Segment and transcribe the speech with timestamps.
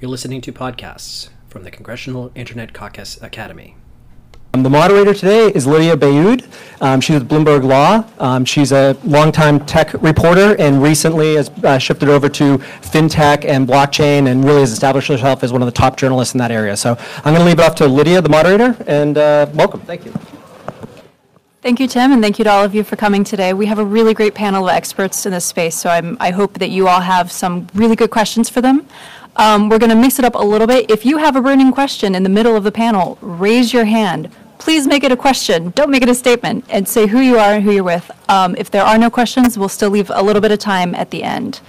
[0.00, 3.76] You're listening to podcasts from the Congressional Internet Caucus Academy.
[4.54, 6.42] Um, the moderator today is Lydia Beyoud.
[6.80, 8.08] Um, she's with Bloomberg Law.
[8.18, 13.68] Um, she's a longtime tech reporter and recently has uh, shifted over to fintech and
[13.68, 16.78] blockchain and really has established herself as one of the top journalists in that area.
[16.78, 19.80] So I'm going to leave it off to Lydia, the moderator, and uh, welcome.
[19.80, 20.14] Thank you.
[21.62, 23.52] Thank you, Tim, and thank you to all of you for coming today.
[23.52, 26.54] We have a really great panel of experts in this space, so I'm, I hope
[26.54, 28.86] that you all have some really good questions for them.
[29.36, 30.90] Um, we're going to mix it up a little bit.
[30.90, 34.30] If you have a burning question in the middle of the panel, raise your hand.
[34.58, 35.68] Please make it a question.
[35.76, 38.10] Don't make it a statement, and say who you are and who you're with.
[38.30, 41.10] Um, if there are no questions, we'll still leave a little bit of time at
[41.10, 41.60] the end.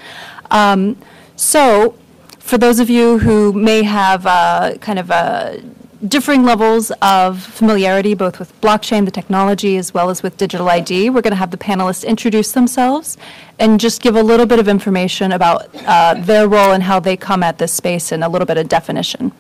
[0.51, 0.95] Um,
[1.35, 1.97] so,
[2.39, 5.61] for those of you who may have uh, kind of a
[6.07, 11.09] differing levels of familiarity, both with blockchain, the technology, as well as with digital ID.
[11.09, 13.17] We're going to have the panelists introduce themselves
[13.59, 17.15] and just give a little bit of information about uh, their role and how they
[17.15, 19.31] come at this space and a little bit of definition.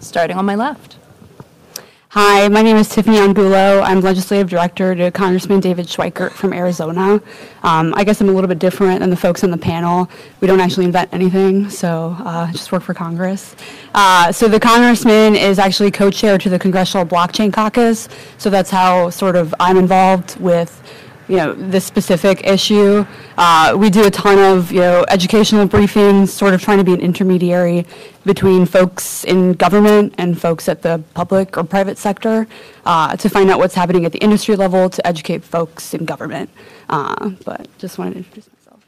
[0.00, 0.96] Starting on my left.
[2.18, 3.82] Hi, my name is Tiffany Angulo.
[3.82, 7.20] I'm legislative director to Congressman David Schweikert from Arizona.
[7.62, 10.08] Um, I guess I'm a little bit different than the folks on the panel.
[10.40, 13.54] We don't actually invent anything, so uh, just work for Congress.
[13.94, 19.10] Uh, so the congressman is actually co-chair to the Congressional Blockchain Caucus, so that's how
[19.10, 20.82] sort of I'm involved with
[21.28, 23.04] you know, this specific issue.
[23.36, 26.92] Uh, we do a ton of, you know, educational briefings, sort of trying to be
[26.92, 27.86] an intermediary
[28.24, 32.46] between folks in government and folks at the public or private sector
[32.84, 36.50] uh, to find out what's happening at the industry level to educate folks in government.
[36.88, 38.86] Uh, but just wanted to introduce myself.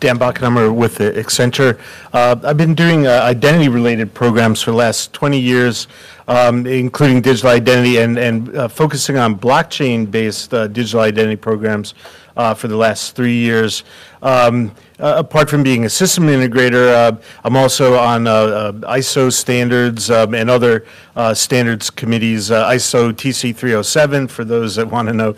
[0.00, 1.78] Dan Bachenheimer with Accenture.
[2.12, 5.88] Uh, I've been doing uh, identity-related programs for the last 20 years,
[6.28, 11.94] um, including digital identity and, and uh, focusing on blockchain-based uh, digital identity programs
[12.36, 13.84] uh, for the last three years.
[14.22, 19.30] Um, uh, apart from being a system integrator, uh, I'm also on uh, uh ISO
[19.30, 22.50] standards um, and other uh, standards committees.
[22.50, 25.36] Uh, ISO TC 307, for those that want to know,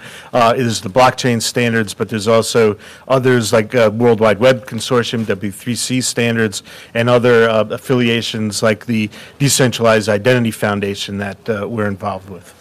[0.54, 6.62] is the blockchain standards, but there's also others like World Wide Web Consortium, W3C standards,
[6.94, 12.57] and other affiliations like the Decentralized Identity Foundation that we're involved with.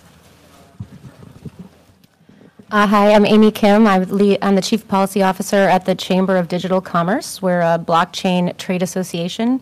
[2.70, 3.88] Uh, hi, I'm Amy Kim.
[3.88, 7.42] I'm, lead, I'm, the Chief Policy Officer at the Chamber of Digital Commerce.
[7.42, 9.62] We're a blockchain trade association.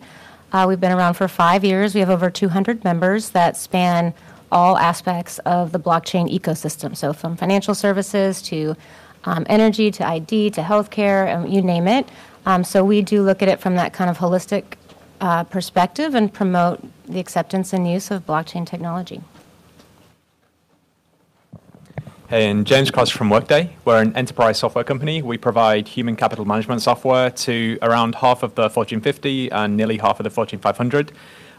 [0.50, 1.94] Uh, we've been around for five years.
[1.94, 4.12] We have over 200 members that span
[4.50, 6.96] all aspects of the blockchain ecosystem.
[6.96, 8.74] So, from financial services to
[9.22, 12.08] um, energy to ID to healthcare, um, you name it.
[12.44, 14.64] Um, so, we do look at it from that kind of holistic
[15.20, 19.22] uh, perspective and promote the acceptance and use of blockchain technology.
[22.28, 23.76] And James Cross from Workday.
[23.84, 25.22] We're an enterprise software company.
[25.22, 29.98] We provide human capital management software to around half of the Fortune 50 and nearly
[29.98, 31.12] half of the Fortune 500.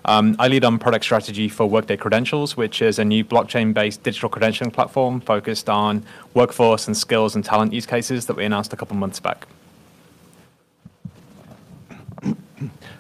[0.04, 4.04] Um, I lead on product strategy for Workday Credentials, which is a new blockchain based
[4.04, 8.74] digital credentialing platform focused on workforce and skills and talent use cases that we announced
[8.74, 9.48] a couple months back.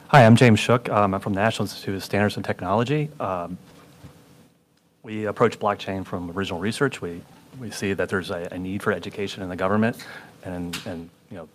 [0.07, 0.87] Hi, I'm James Shook.
[0.87, 3.09] Um, I'm from the National Institute of Standards and Technology.
[3.19, 3.57] Um,
[5.03, 7.01] we approach blockchain from original research.
[7.01, 7.21] We
[7.59, 9.97] we see that there's a, a need for education in the government
[10.43, 11.49] and, and you know,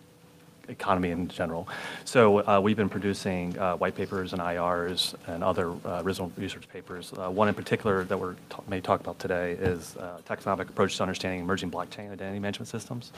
[0.69, 1.67] economy in general.
[2.05, 6.69] So uh, we've been producing uh, white papers and IRs and other uh, original research
[6.69, 7.13] papers.
[7.17, 10.95] Uh, one in particular that we're ta- may talk about today is uh, taxonomic approach
[10.97, 13.11] to understanding emerging blockchain identity management systems.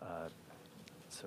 [0.00, 0.28] Uh,
[1.08, 1.26] so.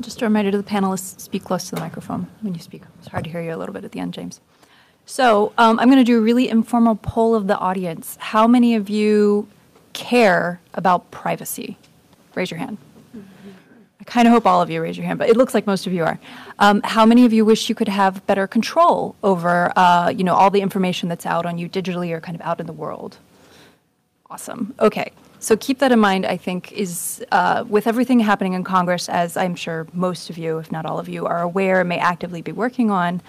[0.00, 2.82] Just a reminder to the panelists, speak close to the microphone when you speak.
[2.98, 4.40] It's hard to hear you a little bit at the end, James.
[5.10, 8.16] So um, I'm going to do a really informal poll of the audience.
[8.20, 9.48] How many of you
[9.92, 11.76] care about privacy?
[12.36, 12.78] Raise your hand.
[14.00, 15.88] I kind of hope all of you raise your hand, but it looks like most
[15.88, 16.20] of you are.
[16.60, 20.36] Um, how many of you wish you could have better control over, uh, you know,
[20.36, 23.18] all the information that's out on you digitally or kind of out in the world?
[24.30, 24.76] Awesome.
[24.78, 25.10] Okay.
[25.40, 29.36] So keep that in mind, I think, is uh, with everything happening in Congress, as
[29.38, 32.42] I'm sure most of you, if not all of you, are aware and may actively
[32.42, 33.22] be working on,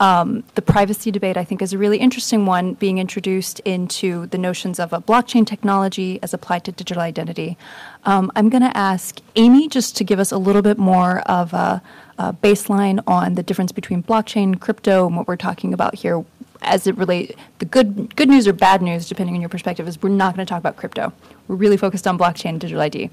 [0.00, 4.38] um, the privacy debate, I think, is a really interesting one being introduced into the
[4.38, 7.58] notions of a blockchain technology as applied to digital identity.
[8.04, 11.52] Um, I'm going to ask Amy just to give us a little bit more of
[11.52, 11.82] a,
[12.18, 16.24] a, baseline on the difference between blockchain, crypto, and what we're talking about here
[16.62, 17.34] as it relates.
[17.58, 20.46] The good, good news or bad news, depending on your perspective, is we're not going
[20.46, 21.12] to talk about crypto.
[21.48, 23.10] We're really focused on blockchain and digital ID.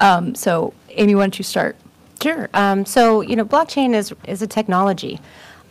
[0.00, 1.76] Um, so, Amy, why don't you start?
[2.20, 2.48] Sure.
[2.54, 5.20] Um, so, you know, blockchain is, is a technology.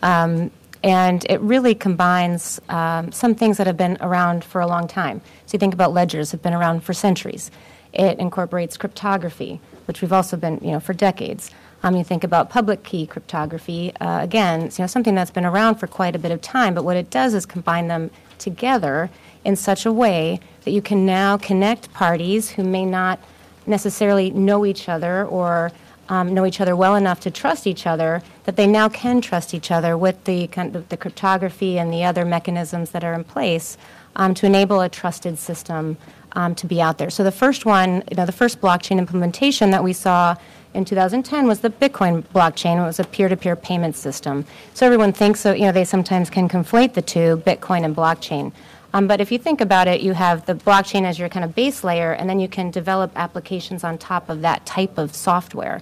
[0.03, 0.51] Um,
[0.83, 5.21] and it really combines um, some things that have been around for a long time.
[5.45, 7.49] So you think about ledgers have been around for centuries.
[7.93, 11.51] It incorporates cryptography, which we've also been, you know, for decades.
[11.83, 15.75] Um, you think about public key cryptography, uh, again, you know, something that's been around
[15.75, 19.09] for quite a bit of time, but what it does is combine them together
[19.45, 23.19] in such a way that you can now connect parties who may not
[23.65, 25.71] necessarily know each other or
[26.13, 29.55] um, know each other well enough to trust each other that they now can trust
[29.55, 33.23] each other with the kind of the cryptography and the other mechanisms that are in
[33.23, 33.77] place
[34.15, 35.97] um, to enable a trusted system
[36.33, 37.09] um, to be out there.
[37.09, 40.35] So the first one, you know, the first blockchain implementation that we saw
[40.75, 42.79] in 2010 was the Bitcoin blockchain.
[42.79, 44.45] It was a peer-to-peer payment system.
[44.75, 48.51] So everyone thinks, so, you know, they sometimes can conflate the two, Bitcoin and blockchain.
[48.93, 51.55] Um, but if you think about it, you have the blockchain as your kind of
[51.55, 55.81] base layer, and then you can develop applications on top of that type of software.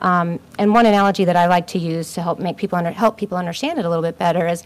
[0.00, 3.16] Um, and one analogy that I like to use to help make people under, help
[3.16, 4.64] people understand it a little bit better is,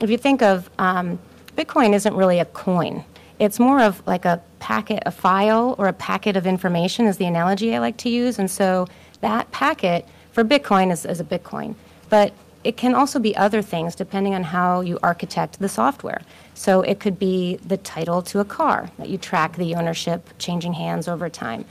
[0.00, 1.18] if you think of um,
[1.56, 3.04] Bitcoin, isn't really a coin.
[3.38, 7.26] It's more of like a packet, a file, or a packet of information is the
[7.26, 8.38] analogy I like to use.
[8.38, 8.86] And so
[9.20, 11.74] that packet for Bitcoin is, is a Bitcoin.
[12.08, 12.32] But
[12.62, 16.22] it can also be other things depending on how you architect the software.
[16.54, 20.74] So it could be the title to a car that you track the ownership changing
[20.74, 21.64] hands over time.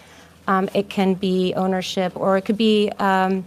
[0.47, 3.45] Um, it can be ownership, or it could be um,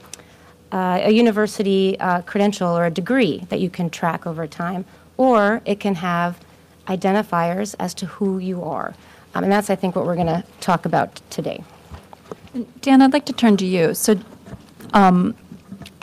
[0.73, 4.85] uh, a university uh, credential or a degree that you can track over time,
[5.19, 6.41] or it can have
[6.87, 8.95] identifiers as to who you are.
[9.35, 11.63] Um, and that's, I think, what we're going to talk about today.
[12.81, 13.93] Dan, I'd like to turn to you.
[13.93, 14.19] So,
[14.95, 15.37] um,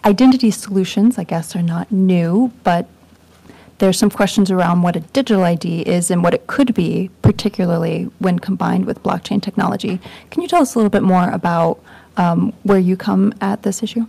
[0.06, 2.88] identity solutions, I guess, are not new, but
[3.84, 8.06] there's some questions around what a digital ID is and what it could be, particularly
[8.20, 10.00] when combined with blockchain technology.
[10.32, 11.84] Can you tell us a little bit more about
[12.16, 14.06] um, where you come at this issue?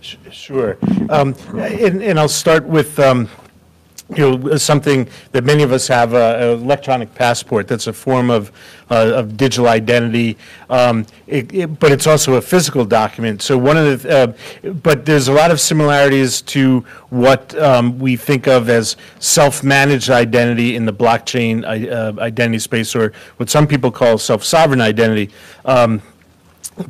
[0.00, 0.78] Sure.
[1.10, 3.28] Um, And and I'll start with, um,
[4.14, 7.68] you know, something that many of us have, uh, an electronic passport.
[7.68, 8.52] That's a form of
[8.90, 10.36] uh, of digital identity,
[10.68, 13.40] Um, it- it- but it's also a physical document.
[13.40, 18.16] So one of the, uh, but there's a lot of similarities to what um, we
[18.16, 23.66] think of as self-managed identity in the blockchain i- uh, identity space, or what some
[23.66, 25.30] people call self-sovereign identity.
[25.64, 26.02] Um,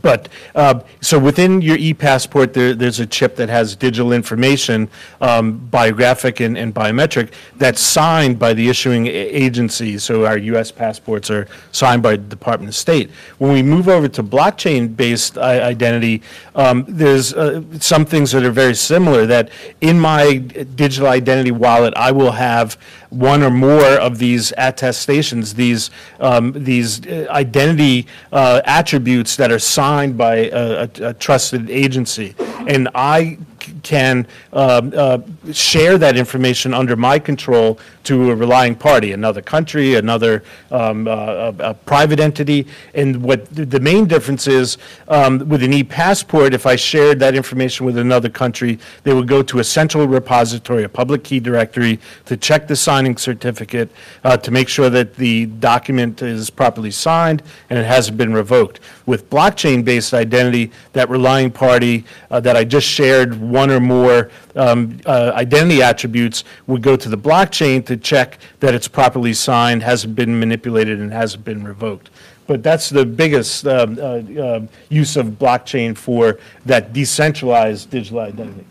[0.00, 4.88] but, uh, so within your e-passport, there, there's a chip that has digital information,
[5.20, 9.98] um, biographic and, and biometric, that's signed by the issuing agency.
[9.98, 13.10] So our US passports are signed by the Department of State.
[13.38, 16.22] When we move over to blockchain-based i- identity,
[16.54, 21.92] um, there's uh, some things that are very similar, that in my digital identity wallet,
[21.96, 22.78] I will have
[23.10, 25.90] one or more of these attestations, these,
[26.20, 32.35] um, these uh, identity uh, attributes that are signed by a, a- a trusted agency.
[32.69, 33.38] And I
[33.82, 35.19] can um, uh,
[35.52, 41.12] share that information under my control to a relying party, another country, another um, uh,
[41.12, 42.66] a, a private entity.
[42.94, 44.78] And what the- main difference is,
[45.08, 49.43] um, with an e-passport, if I shared that information with another country, they would go
[49.43, 53.90] to a central repository, a public key directory, to check the signing certificate,
[54.25, 58.81] uh, to make sure that the document is properly signed and it hasn't been revoked.
[59.05, 64.98] With blockchain-based identity, that relying party uh, that I just shared one or more um,
[65.06, 70.14] uh, identity attributes would go to the blockchain to check that it's properly signed, hasn't
[70.16, 72.10] been manipulated, and hasn't been revoked.
[72.46, 78.66] But that's the biggest um, uh, uh, use of blockchain for that decentralized digital identity.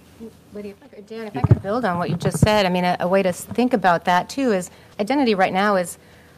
[1.08, 3.22] Dan, if I could build on what you just said, I mean, a, a way
[3.24, 5.98] to think about that too is identity right now is,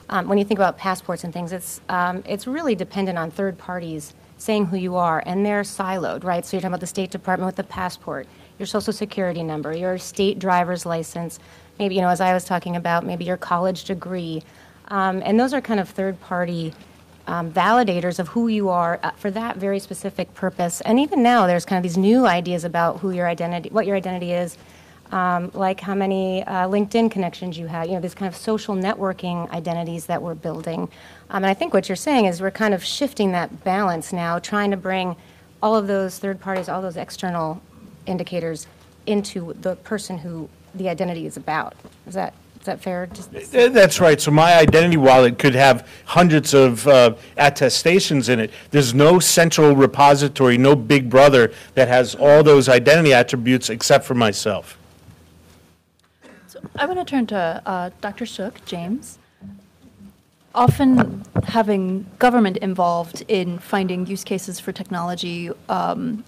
[0.09, 3.57] um, when you think about passports and things, it's, um, it's really dependent on third
[3.57, 4.13] parties
[4.45, 6.45] saying who you are, and they're siloed, right?
[6.45, 8.27] So you're talking about the State Department with the passport,
[8.59, 11.39] your social security number, your state driver's license,
[11.79, 14.43] maybe, you know, as I was talking about, maybe your college degree.
[14.89, 16.73] Um, and those are kind of third party
[17.27, 20.79] um, validators of who you are uh, for that very specific purpose.
[20.81, 23.95] And even now, there's kind of these new ideas about who your identity, what your
[23.95, 24.57] identity is,
[25.12, 27.88] um, like how many uh, LinkedIn connections you have.
[27.88, 30.89] You know, these kind of social networking identities that we're building.
[31.29, 34.39] Um, and I think what you're saying is we're kind of shifting that balance now,
[34.39, 35.15] trying to bring
[35.62, 37.62] all of those third parties, all those external
[38.05, 38.67] indicators
[39.05, 41.75] into the person who the identity is about.
[42.07, 43.07] Is that is that fair?
[43.69, 44.19] That's right.
[44.19, 48.51] So my identity wallet could have hundreds of uh, attestations in it.
[48.71, 54.15] There's no central repository, no big brother that has all those identity attributes except for
[54.15, 54.79] myself.
[56.55, 58.25] So I want to turn to uh, Dr.
[58.25, 59.19] Shook, James.
[60.53, 66.24] Often having government involved in finding use cases for technology um,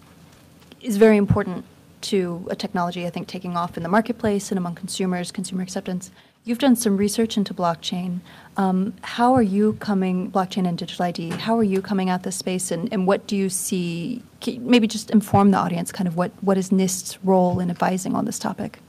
[0.82, 1.64] is very important
[2.02, 6.12] to a technology, I think, taking off in the marketplace and among consumers, consumer acceptance.
[6.44, 8.20] You've done some research into blockchain.
[8.58, 12.36] Um, how are you coming, blockchain and digital ID, how are you coming at this
[12.36, 14.24] space and, and what do you see?
[14.60, 18.26] Maybe just inform the audience kind of what, what is NIST's role in advising on
[18.26, 18.80] this topic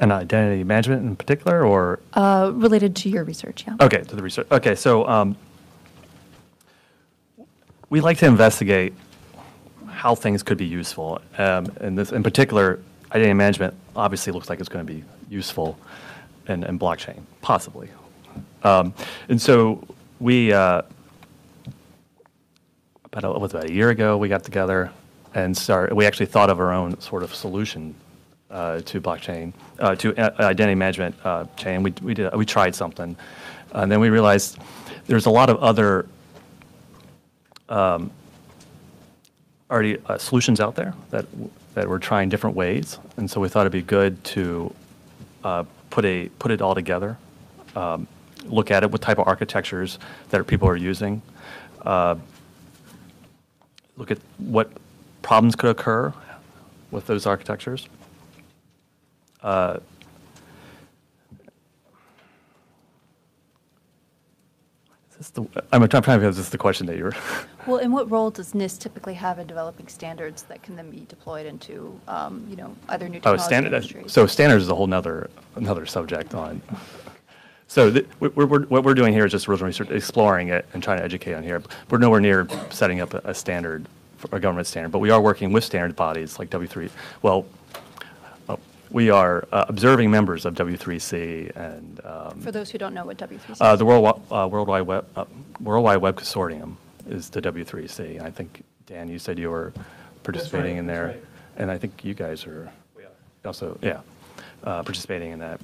[0.00, 1.98] And identity management in particular, or?
[2.14, 3.74] uh, related to your research, yeah?
[3.80, 4.46] Okay, to the research.
[4.52, 5.36] Okay, so um,
[7.90, 8.92] we like to investigate
[9.88, 11.20] how things could be useful.
[11.36, 12.78] Um, and this, in particular,
[13.10, 15.76] identity management obviously looks like it's going to be useful
[16.46, 17.88] in, in blockchain, possibly.
[18.62, 18.94] Um,
[19.28, 19.84] and so
[20.20, 20.82] we, uh,
[23.06, 24.92] about a, was about a year ago, we got together
[25.34, 25.94] and start.
[25.94, 27.96] We actually thought of our own sort of solution
[28.50, 31.82] uh, to blockchain, uh, to uh, identity management uh, chain.
[31.82, 33.16] We we did we tried something,
[33.72, 34.58] and then we realized
[35.06, 36.06] there's a lot of other
[37.68, 38.10] um,
[39.70, 41.26] already uh, solutions out there that
[41.74, 44.74] that we're trying different ways, and so we thought it'd be good to
[45.44, 47.16] uh, put a put it all together,
[47.76, 48.06] um,
[48.46, 49.98] look at it, what type of architectures
[50.30, 51.20] that people are using,
[51.82, 52.16] uh,
[53.96, 54.70] look at what
[55.22, 56.12] problems could occur
[56.90, 57.86] with those architectures.
[59.42, 59.78] Uh,
[65.10, 65.42] is this the,
[65.72, 67.12] I'm, I'm trying to figure out if this is the question that you're.
[67.66, 71.04] Well, and what role does NIST typically have in developing standards that can then be
[71.06, 73.74] deployed into, um, you know, other new Oh, technology standard.
[73.74, 74.10] industries?
[74.10, 76.62] So standards is a whole nother another subject on.
[77.66, 80.82] So th- we're, we're, what we're doing here is just original research, exploring it and
[80.82, 81.62] trying to educate on here.
[81.90, 83.84] We're nowhere near setting up a, a standard,
[84.16, 86.88] for a government standard, but we are working with standard bodies like W3.
[87.20, 87.57] Well, uh,
[88.90, 93.18] we are uh, observing members of W3C and um, For those who don't know what
[93.18, 93.60] W3C is.
[93.60, 95.24] uh, the World, Wi- uh, World Wide Web, uh,
[95.60, 96.76] World Wide Web Consortium
[97.08, 98.20] is the W3C.
[98.22, 99.72] I think, Dan, you said you were
[100.22, 101.16] participating in there.
[101.56, 102.70] And I think you guys are
[103.44, 104.00] also, yeah,
[104.64, 105.60] uh, participating in that.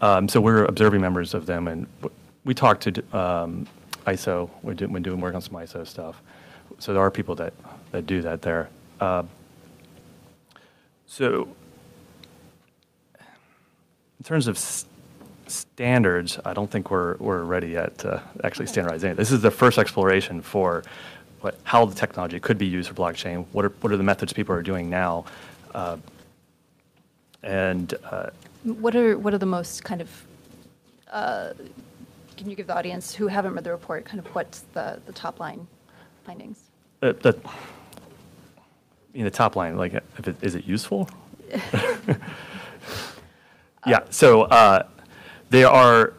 [0.00, 2.14] Um, So we're observing members of them, and w-
[2.44, 3.66] we talked to um,
[4.06, 6.20] ISO, we're doing, we're doing work on some ISO stuff.
[6.78, 7.52] So there are people that,
[7.92, 8.68] that do that there.
[9.00, 9.22] Uh,
[11.06, 11.48] So
[14.18, 14.86] in terms of s-
[15.46, 19.16] standards, I don't think we're, we're ready yet to actually standardize anything.
[19.18, 20.82] This is the first exploration for
[21.40, 23.46] what, how the technology could be used for blockchain.
[23.52, 25.24] What are, what are the methods people are doing now?
[25.74, 25.98] Uh,
[27.42, 28.30] and uh,
[28.64, 30.26] What are, what are the most kind of,
[31.12, 31.52] uh,
[32.36, 35.12] can you give the audience who haven't read the report, kind of what's the, the
[35.12, 35.66] top line
[36.24, 36.60] findings?
[37.00, 37.38] the, the,
[39.14, 41.08] in the top line, like, if it, is it useful?
[43.86, 44.00] yeah.
[44.10, 44.86] So uh,
[45.50, 46.12] there are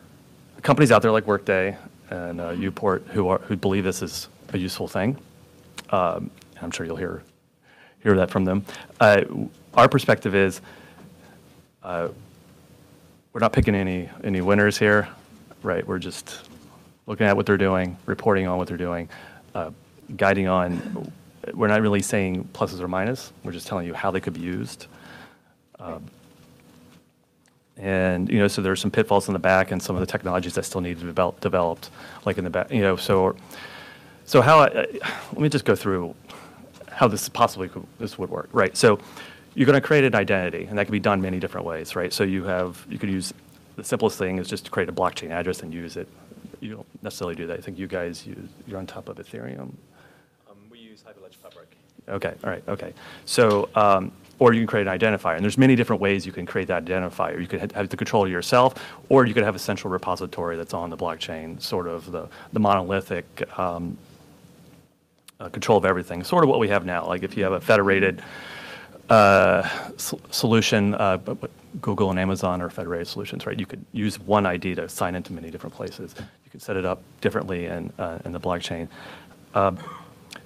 [0.61, 1.77] companies out there like Workday
[2.09, 5.17] and uh, Uport who are who believe this is a useful thing.
[5.89, 6.31] Um,
[6.61, 7.23] I'm sure you'll hear
[8.01, 8.65] hear that from them.
[8.99, 9.23] Uh,
[9.73, 10.61] our perspective is
[11.83, 12.09] uh,
[13.33, 15.07] we're not picking any any winners here,
[15.61, 15.85] right?
[15.85, 16.49] We're just
[17.05, 19.09] looking at what they're doing, reporting on what they're doing,
[19.53, 19.71] uh,
[20.15, 21.11] guiding on.
[21.53, 23.31] We're not really saying pluses or minus.
[23.43, 24.87] We're just telling you how they could be used.
[25.79, 26.03] Um,
[27.79, 30.05] and you know, so there are some pitfalls in the back, and some of the
[30.05, 31.89] technologies that still need to be develop, developed,
[32.25, 32.71] like in the back.
[32.71, 33.35] You know, so
[34.25, 34.59] so how?
[34.59, 34.87] I, I-
[35.31, 36.15] let me just go through
[36.89, 38.49] how this possibly could, this would work.
[38.51, 38.75] Right.
[38.75, 38.99] So
[39.53, 41.95] you're going to create an identity, and that can be done many different ways.
[41.95, 42.11] Right.
[42.11, 43.33] So you have you could use
[43.75, 46.07] the simplest thing is just to create a blockchain address and use it.
[46.59, 47.59] You don't necessarily do that.
[47.59, 49.59] I think you guys use you're on top of Ethereum.
[50.49, 51.77] Um, we use Hyperledger Fabric.
[52.09, 52.93] Okay, all right, okay.
[53.25, 56.45] So, um, or you can create an identifier, and there's many different ways you can
[56.45, 57.39] create that identifier.
[57.39, 58.75] You could have the control yourself,
[59.09, 62.59] or you could have a central repository that's on the blockchain, sort of the, the
[62.59, 63.25] monolithic
[63.57, 63.97] um,
[65.39, 67.05] uh, control of everything, sort of what we have now.
[67.07, 68.21] Like if you have a federated
[69.09, 69.67] uh,
[69.97, 71.51] solution, uh, but- but
[71.81, 73.59] Google and Amazon are federated solutions, right?
[73.59, 76.15] You could use one ID to sign into many different places.
[76.17, 78.87] You could set it up differently in, uh, in the blockchain.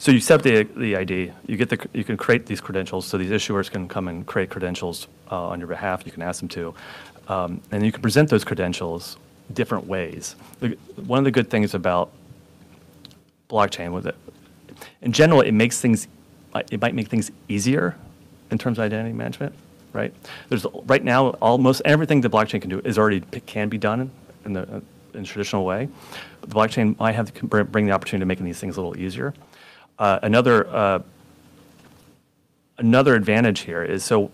[0.01, 3.19] So you set the, the ID, you get the, you can create these credentials, so
[3.19, 6.49] these issuers can come and create credentials uh, on your behalf, you can ask them
[6.49, 6.73] to.
[7.27, 9.17] Um, And you can present those credentials
[9.53, 10.35] different ways.
[10.59, 12.11] The- One of the good things about
[13.47, 14.15] blockchain with it,
[15.03, 16.07] in general, it makes things,
[16.71, 17.95] it might make things easier
[18.49, 19.53] in terms of identity management,
[19.93, 20.11] right?
[20.49, 24.09] There's, right now, almost everything the blockchain can do is already, can be done
[24.45, 24.81] in the,
[25.13, 25.89] in traditional way.
[26.39, 28.81] But the blockchain might have to br- bring the opportunity to making these things a
[28.81, 29.35] little easier.
[29.99, 30.99] Uh, Another, uh,
[32.77, 34.31] another advantage here is, so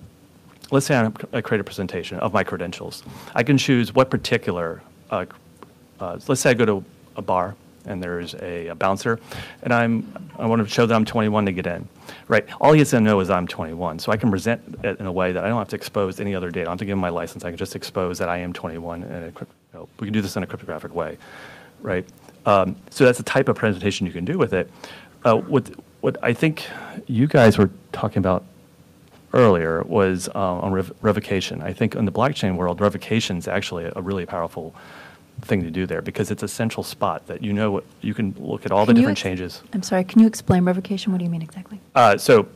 [0.72, 3.04] let's say I'm- I create a presentation of my credentials.
[3.36, 5.26] I can choose what particular, uh,
[6.00, 6.84] uh, let's say I go to
[7.16, 9.18] a bar and there's a, a bouncer,
[9.64, 10.06] and I'm
[10.38, 11.88] I want to show that I'm 21 to get in,
[12.28, 12.46] right?
[12.60, 15.12] All he has to know is I'm 21, so I can present it in a
[15.12, 16.62] way that I don't have to expose any other data.
[16.62, 17.46] I don't have to give him my license.
[17.46, 20.36] I can just expose that I am 21, and you know, we can do this
[20.36, 21.18] in a cryptographic way,
[21.82, 22.06] right?
[22.46, 24.70] Um, so that's the type of presentation you can do with it.
[25.24, 25.70] Uh, what
[26.02, 26.66] what I think
[27.08, 28.44] you guys were talking about
[29.34, 31.62] earlier was uh, on rev- revocation.
[31.62, 34.74] I think in the blockchain world, revocation is actually a, a really powerful
[35.42, 38.34] thing to do there because it's a central spot that you know what you can
[38.40, 39.64] look at all the Can you different ex- changes.
[39.74, 41.12] I'm sorry, can you explain revocation?
[41.12, 41.80] What do you mean exactly?
[41.94, 42.48] Uh, so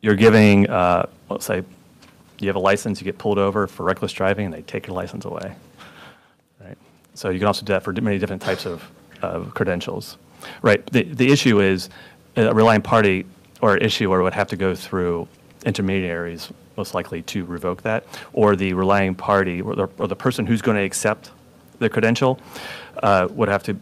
[0.00, 1.62] you're giving, uh, let's say,
[2.40, 4.96] you have a license, you get pulled over for reckless driving, and they take your
[4.96, 5.54] license away.
[6.60, 6.76] Right.
[7.14, 8.88] So you can also do that for many different types of,
[9.22, 10.18] of credentials.
[10.62, 10.84] Right.
[10.86, 11.88] The the issue is
[12.36, 13.26] a relying party
[13.60, 15.28] or issuer would have to go through
[15.64, 20.46] intermediaries most likely to revoke that, or the relying party or the, or the person
[20.46, 21.30] who's going to accept
[21.78, 22.40] the credential
[23.02, 23.76] uh, would have to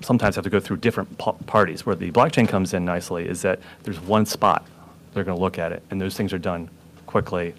[0.00, 1.84] sometimes have to go through different pa- parties.
[1.84, 4.66] Where the blockchain comes in nicely is that there's one spot
[5.12, 6.70] they're going to look at it, and those things are done
[7.06, 7.54] quickly.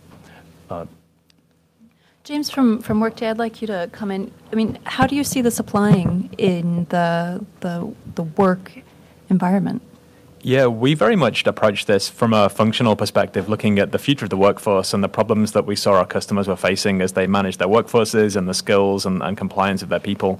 [2.23, 4.31] James, from, from Workday, I'd like you to come in.
[4.49, 8.71] I mean, how do you see this applying in the, the, the work
[9.29, 9.81] environment?
[10.41, 14.29] Yeah, we very much approach this from a functional perspective, looking at the future of
[14.29, 17.59] the workforce and the problems that we saw our customers were facing as they managed
[17.59, 20.39] their workforces and the skills and, and compliance of their people.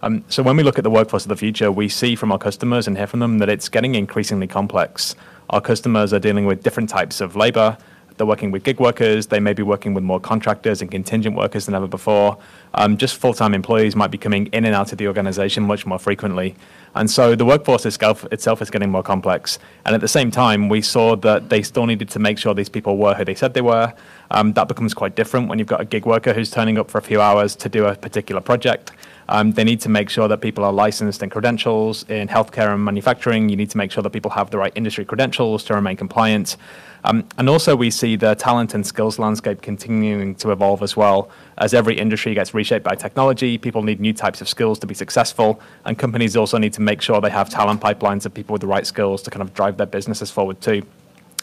[0.00, 2.38] Um, so when we look at the workforce of the future, we see from our
[2.38, 5.14] customers and hear from them that it's getting increasingly complex.
[5.50, 7.76] Our customers are dealing with different types of labor.
[8.16, 9.26] They're working with gig workers.
[9.26, 12.38] They may be working with more contractors and contingent workers than ever before.
[12.74, 15.98] Um, just full-time employees might be coming in and out of the organization much more
[15.98, 16.54] frequently.
[16.94, 19.58] And so the workforce itself, itself is getting more complex.
[19.86, 22.68] And at the same time, we saw that they still needed to make sure these
[22.68, 23.92] people were who they said they were.
[24.32, 26.98] Um, that becomes quite different when you've got a gig worker who's turning up for
[26.98, 28.92] a few hours to do a particular project.
[29.30, 32.84] Um, they need to make sure that people are licensed and credentials in healthcare and
[32.84, 33.48] manufacturing.
[33.48, 36.56] You need to make sure that people have the right industry credentials to remain compliant.
[37.04, 41.30] Um, and also, we see the talent and skills landscape continuing to evolve as well.
[41.58, 44.94] As every industry gets reshaped by technology, people need new types of skills to be
[44.94, 48.62] successful, and companies also need to make sure they have talent pipelines of people with
[48.62, 50.82] the right skills to kind of drive their businesses forward too.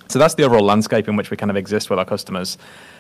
[0.10, 2.58] So that's the overall landscape in which we kind of exist with our customers.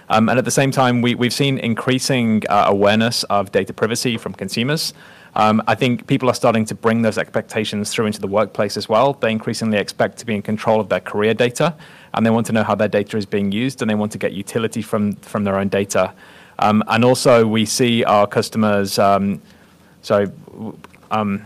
[0.10, 4.17] Um, and at the same time, we, we've seen increasing uh, awareness of data privacy
[4.17, 4.93] from consumers.
[5.36, 8.89] Um, I think people are starting to bring those expectations through into the workplace as
[8.89, 9.13] well.
[9.13, 11.76] They increasingly expect to be in control of their career data,
[12.13, 14.17] and they want to know how their data is being used, and they want to
[14.17, 16.13] get utility from, from their own data.
[16.60, 19.41] Um, and also, we see our customers, um,
[20.02, 20.32] sorry,
[21.12, 21.46] um,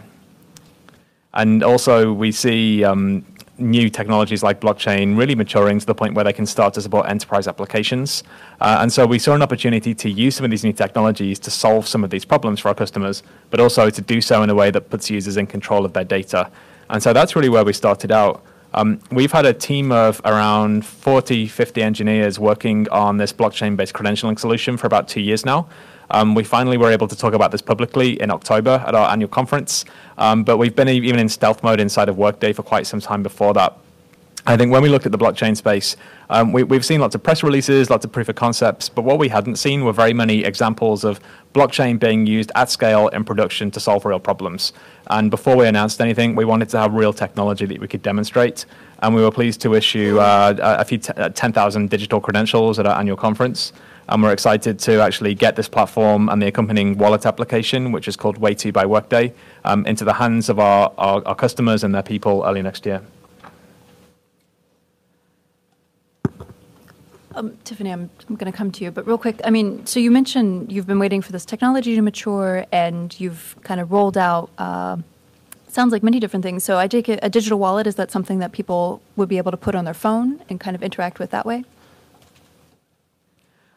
[1.34, 3.26] and also, we see um,
[3.62, 7.08] new technologies like blockchain really maturing to the point where they can start to support
[7.08, 8.24] enterprise applications.
[8.60, 11.52] Uh, and so we saw an opportunity to use some of these new technologies to
[11.52, 14.56] solve some of these problems for our customers, but also to do so in a
[14.56, 16.50] way that puts users in control of their data.
[16.90, 18.44] And so that's really where we started out.
[18.74, 23.94] Um, we've had a team of around 40, 50 engineers working on this blockchain based
[23.94, 25.68] credentialing solution for about two years now.
[26.10, 29.30] Um, we finally were able to talk about this publicly in October at our annual
[29.30, 29.86] conference,
[30.18, 33.24] um, but we've been even in stealth mode inside of Workday for quite some time
[33.24, 33.78] before that.
[34.46, 35.96] I think when we looked at the blockchain space,
[36.32, 39.20] um, we, we've seen lots of press releases, lots of proof of concepts, but what
[39.20, 41.20] we hadn't seen were very many examples of
[41.54, 44.74] blockchain being used at scale in production to solve real problems.
[45.08, 48.66] And before we announced anything, we wanted to have real technology that we could demonstrate.
[49.04, 52.80] And we were pleased to issue uh, a a few t- uh, 10,000 digital credentials
[52.80, 53.74] at our annual conference.
[54.10, 58.16] And we're excited to actually get this platform and the accompanying wallet application, which is
[58.16, 59.34] called WayTo by Workday,
[59.66, 63.02] um, into the hands of our, our, our customers and their people early next year.
[67.34, 70.00] Um, Tiffany, I'm, I'm going to come to you, but real quick, I mean, so
[70.00, 74.18] you mentioned you've been waiting for this technology to mature, and you've kind of rolled
[74.18, 74.50] out.
[74.58, 74.98] Uh,
[75.68, 76.64] sounds like many different things.
[76.64, 77.88] So I take a digital wallet.
[77.88, 80.76] Is that something that people would be able to put on their phone and kind
[80.76, 81.64] of interact with that way?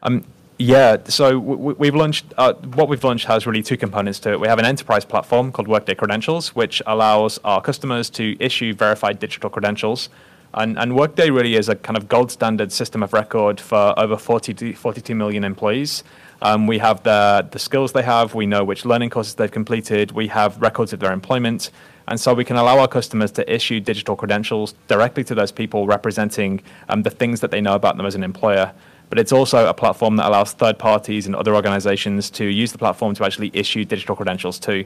[0.02, 0.24] Um,
[0.58, 4.40] yeah, so we've launched, uh, what we've launched has really two components to it.
[4.40, 9.18] We have an enterprise platform called Workday Credentials, which allows our customers to issue verified
[9.18, 10.10] digital credentials.
[10.56, 14.16] And, and Workday really is a kind of gold standard system of record for over
[14.16, 16.04] 40 to 42 million employees.
[16.42, 20.12] Um, we have the, the skills they have, we know which learning courses they've completed,
[20.12, 21.70] we have records of their employment.
[22.06, 25.86] And so we can allow our customers to issue digital credentials directly to those people
[25.86, 28.72] representing um, the things that they know about them as an employer
[29.10, 32.78] but it's also a platform that allows third parties and other organizations to use the
[32.78, 34.84] platform to actually issue digital credentials too.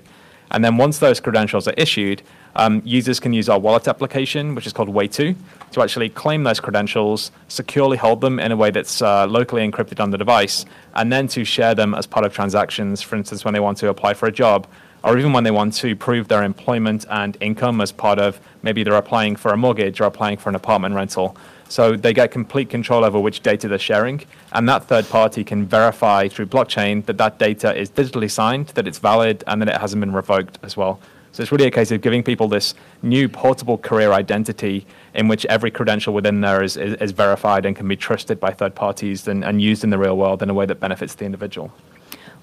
[0.50, 2.22] And then once those credentials are issued,
[2.56, 5.36] um, users can use our wallet application, which is called WayTo,
[5.72, 10.00] to actually claim those credentials, securely hold them in a way that's uh, locally encrypted
[10.00, 13.54] on the device, and then to share them as part of transactions, for instance, when
[13.54, 14.66] they want to apply for a job.
[15.04, 18.82] or even when they want to prove their employment and income as part of maybe
[18.82, 21.36] they're applying for a mortgage or applying for an apartment rental.
[21.68, 25.66] So they get complete control over which data they're sharing, and that third party can
[25.66, 29.76] verify through blockchain that that data is digitally signed, that it's valid, and that it
[29.76, 30.98] hasn't been revoked as well.
[31.32, 34.86] So it's really a case of giving people this new portable career identity
[35.18, 38.52] in which every credential within there is, is, is verified and can be trusted by
[38.52, 41.24] third parties and, and used in the real world in a way that benefits the
[41.24, 41.72] individual.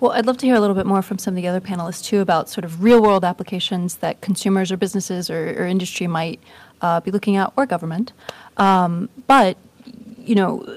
[0.02, 2.04] Well, I'd love to hear a little bit more from some of the other panelists
[2.04, 6.42] too about sort of real world applications that consumers or businesses or, or industry might
[6.82, 8.12] uh, be looking at, or government.
[8.58, 9.56] Um, but,
[10.18, 10.68] you know,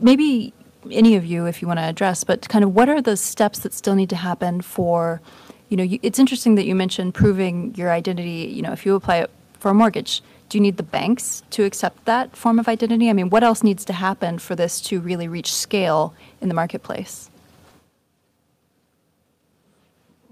[0.00, 0.54] maybe
[0.90, 3.58] any of you, if you want to address, but kind of what are the steps
[3.58, 5.20] that still need to happen for,
[5.68, 8.50] you know, you, it's interesting that you mentioned proving your identity.
[8.56, 11.64] You know, if you apply it for a mortgage, do you need the banks to
[11.64, 13.08] accept that form of identity?
[13.08, 16.12] I mean, what else needs to happen for this to really reach scale
[16.42, 17.30] in the marketplace?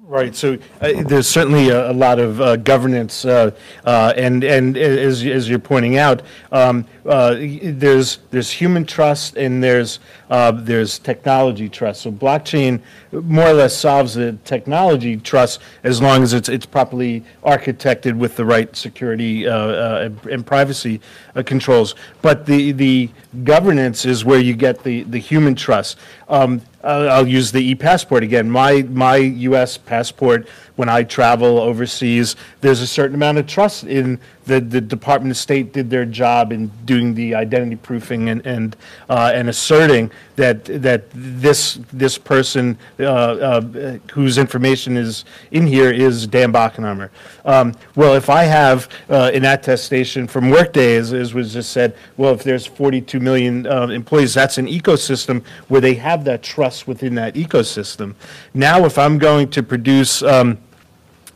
[0.03, 0.37] Right.
[0.37, 3.53] So uh, there's certainly a, a lot of uh, governance, uh,
[3.85, 9.63] uh and and as as you're pointing out, um, uh, there's there's human trust and
[9.63, 12.03] there's uh, there's technology trust.
[12.03, 12.81] So blockchain
[13.13, 18.37] more or less solves the technology trust as long as it's it's properly architected with
[18.37, 21.01] the right security and privacy
[21.45, 21.95] controls.
[22.23, 23.11] But the the
[23.45, 25.99] governance is where you get the the human trust.
[26.29, 28.51] Um, uh, I'll use the e-passport again.
[28.51, 29.77] My my U.S.
[29.77, 30.49] passport
[30.81, 35.37] when I travel overseas, there's a certain amount of trust in the, the Department of
[35.37, 38.77] State did their job in doing the identity proofing and and,
[39.09, 45.91] uh, and asserting that that this this person uh, uh, whose information is in here
[45.91, 47.11] is Dan Bachenheimer.
[47.45, 51.95] Um, well, if I have uh, an attestation from Workday, as, as, was just said,
[52.17, 56.89] well, if there's 42 million uh, employees, that's an ecosystem where they have that trust
[56.89, 58.15] within that ecosystem.
[58.55, 60.59] Now, if I'm going to produce um,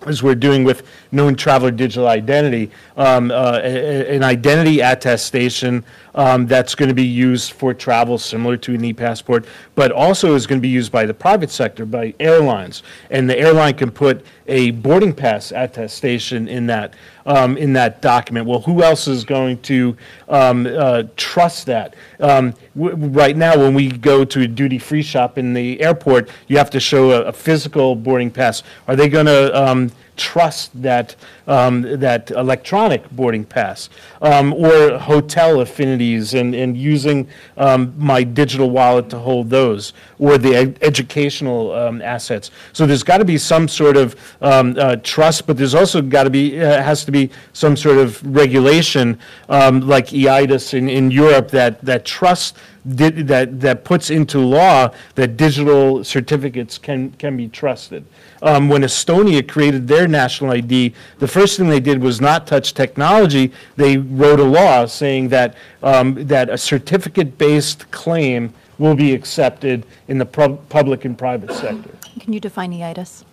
[0.06, 6.74] as we're doing with known traveler digital identity, um, uh, an identity attestation um, that's
[6.74, 10.62] going to be used for travel similar to an e-passport, but also is going to
[10.62, 12.82] be used by the private sector, by airlines.
[13.10, 16.94] And the airline can put a boarding pass attestation in that,
[17.26, 18.46] um, in that document.
[18.46, 19.96] Well, who else is going to
[20.28, 21.96] um, uh, trust that?
[22.20, 26.58] Um, w- right now, when we go to a duty-free shop in the airport, you
[26.58, 28.62] have to show a, a physical boarding pass.
[28.86, 33.88] Are they going to um, trust that, um, that electronic boarding pass
[34.22, 40.38] um, or hotel affinities and, and using um, my digital wallet to hold those or
[40.38, 42.50] the ed- educational um, assets.
[42.72, 46.24] So there's got to be some sort of um, uh, trust, but there's also got
[46.24, 51.10] to be, uh, has to be some sort of regulation um, like EIDAS in, in
[51.10, 57.48] Europe that, that trusts that, that puts into law that digital certificates can, can be
[57.48, 58.04] trusted
[58.44, 62.74] um, when Estonia created their national ID, the first thing they did was not touch
[62.74, 63.50] technology.
[63.76, 70.18] They wrote a law saying that, um, that a certificate-based claim will be accepted in
[70.18, 71.90] the pub- public and private sector.
[72.20, 73.24] Can you define EIDAS?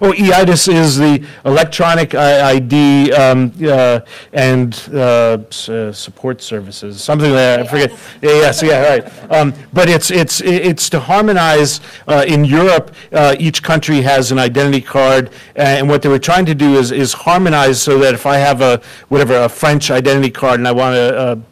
[0.00, 4.00] Oh, EIDAS is the electronic ID um, uh,
[4.32, 7.90] and uh, s- uh, support services, something like that, I forget.
[8.20, 9.30] Yeah, Yes, yeah, right.
[9.30, 14.38] Um, But it's, it's, it's to harmonize, uh, in Europe, uh, each country has an
[14.38, 18.26] identity card, and what they were trying to do is, is harmonize so that if
[18.26, 20.94] I have a, whatever, a French identity card and I want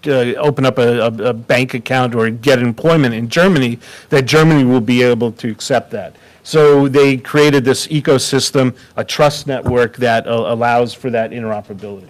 [0.02, 3.78] to open up a, a a bank account or get employment in Germany,
[4.08, 6.16] that Germany will be able to accept that.
[6.42, 12.08] So they created this ecosystem, a trust network that uh, allows for that interoperability.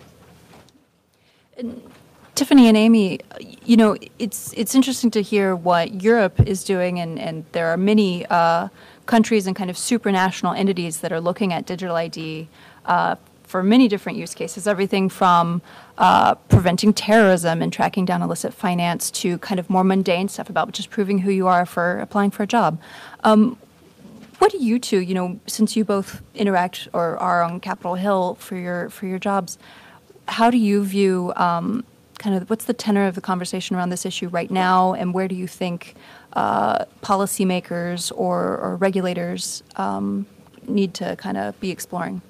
[2.34, 3.20] Tiffany and Amy,
[3.64, 7.76] you know, it's it's interesting to hear what Europe is doing, and, and there are
[7.76, 8.68] many uh,
[9.04, 12.48] countries and kind of supranational entities that are looking at digital ID
[12.86, 14.66] uh, for many different use cases.
[14.66, 15.60] Everything from
[15.98, 20.72] uh, preventing terrorism and tracking down illicit finance to kind of more mundane stuff about
[20.72, 22.80] just proving who you are for applying for a job.
[23.24, 23.58] Um,
[24.42, 28.34] what do you two, you know, since you both interact or are on Capitol Hill
[28.40, 29.56] for your for your jobs,
[30.26, 31.84] how do you view um,
[32.18, 35.28] kind of what's the tenor of the conversation around this issue right now, and where
[35.28, 35.94] do you think
[36.32, 40.26] uh, policymakers or, or regulators um,
[40.66, 42.20] need to kind of be exploring?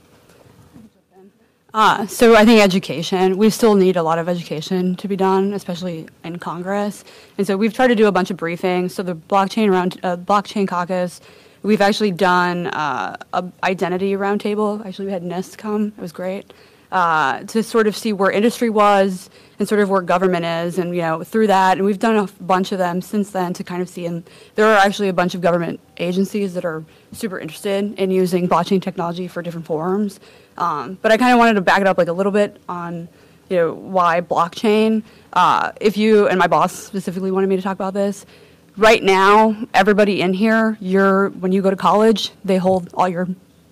[1.73, 5.55] Uh, so I think education, we still need a lot of education to be done,
[5.55, 7.03] especially in Congress.
[7.39, 8.91] And so we've tried to do a bunch of briefings.
[8.91, 11.23] So the blockchain around uh, blockchain caucus
[11.63, 14.85] We've actually done uh, a identity roundtable.
[14.85, 15.93] Actually, we had NIST come.
[15.97, 16.53] It was great.
[16.93, 20.95] uh, to sort of see where industry was and sort of where government is, and
[20.95, 23.81] you know through that, and we've done a bunch of them since then to kind
[23.81, 24.05] of see.
[24.05, 28.47] And there are actually a bunch of government agencies that are super interested in using
[28.47, 30.21] blockchain technology for different forms.
[30.59, 33.09] Um, but I kind of wanted to back it up like a little bit on
[33.49, 35.03] you know why blockchain.
[35.33, 38.27] Uh, if you and my boss specifically wanted me to talk about this,
[38.77, 43.29] right now everybody in here, you're when you go to college, they hold all your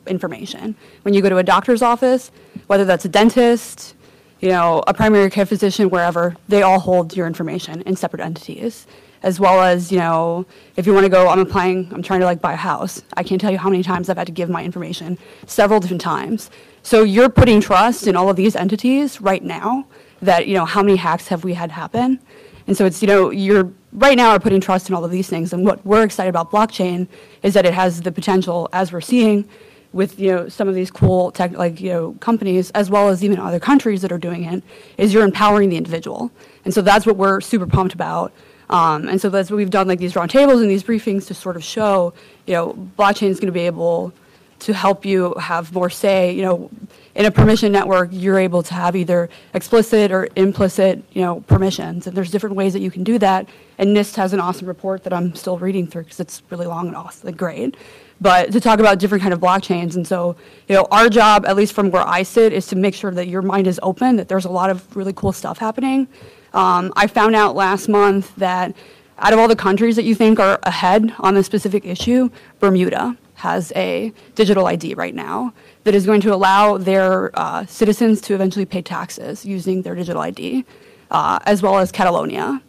[0.07, 0.75] information.
[1.03, 2.31] When you go to a doctor's office,
[2.67, 3.95] whether that's a dentist,
[4.41, 8.87] you know, a primary care physician, wherever, they all hold your information in separate entities.
[9.23, 12.27] As well as, you know, if you want to go, I'm applying, I'm trying to
[12.27, 13.03] like buy a house.
[13.19, 16.01] I can't tell you how many times I've had to give my information, several different
[16.01, 16.51] times.
[16.83, 19.87] So you're putting trust in all of these entities right now
[20.23, 22.19] that, you know, how many hacks have we had happen?
[22.67, 25.29] And so it's, you know, you're right now are putting trust in all of these
[25.29, 25.53] things.
[25.53, 27.09] And what we're excited about blockchain
[27.43, 29.49] is that it has the potential, as we're seeing,
[29.93, 33.25] with you know some of these cool tech like you know companies as well as
[33.25, 34.63] even other countries that are doing it
[34.99, 36.31] is you're empowering the individual
[36.65, 38.33] and so that's what we're super pumped about
[38.69, 41.57] um, and so that's what we've done like these roundtables and these briefings to sort
[41.57, 42.15] of show
[42.47, 44.13] you know blockchain is going to be able
[44.61, 46.71] to help you have more say you know
[47.15, 52.07] in a permission network you're able to have either explicit or implicit you know permissions
[52.07, 55.03] and there's different ways that you can do that and nist has an awesome report
[55.05, 57.77] that i'm still reading through because it's really long and awesome like great
[58.21, 59.97] but to talk about different kind of blockchains.
[59.97, 60.37] And so,
[60.69, 63.29] you know, our job, at least from where I sit, is to make sure that
[63.29, 66.07] your mind is open, that there's a lot of really cool stuff happening.
[66.53, 68.75] Um, I found out last month that
[69.19, 73.17] out of all the countries that you think are ahead on this specific issue, Bermuda
[73.41, 75.53] has a digital ID right now
[75.85, 80.23] that is going to allow their uh, citizens to eventually pay taxes using their digital
[80.23, 80.65] ID,
[81.11, 82.63] uh, as well as Catalonia.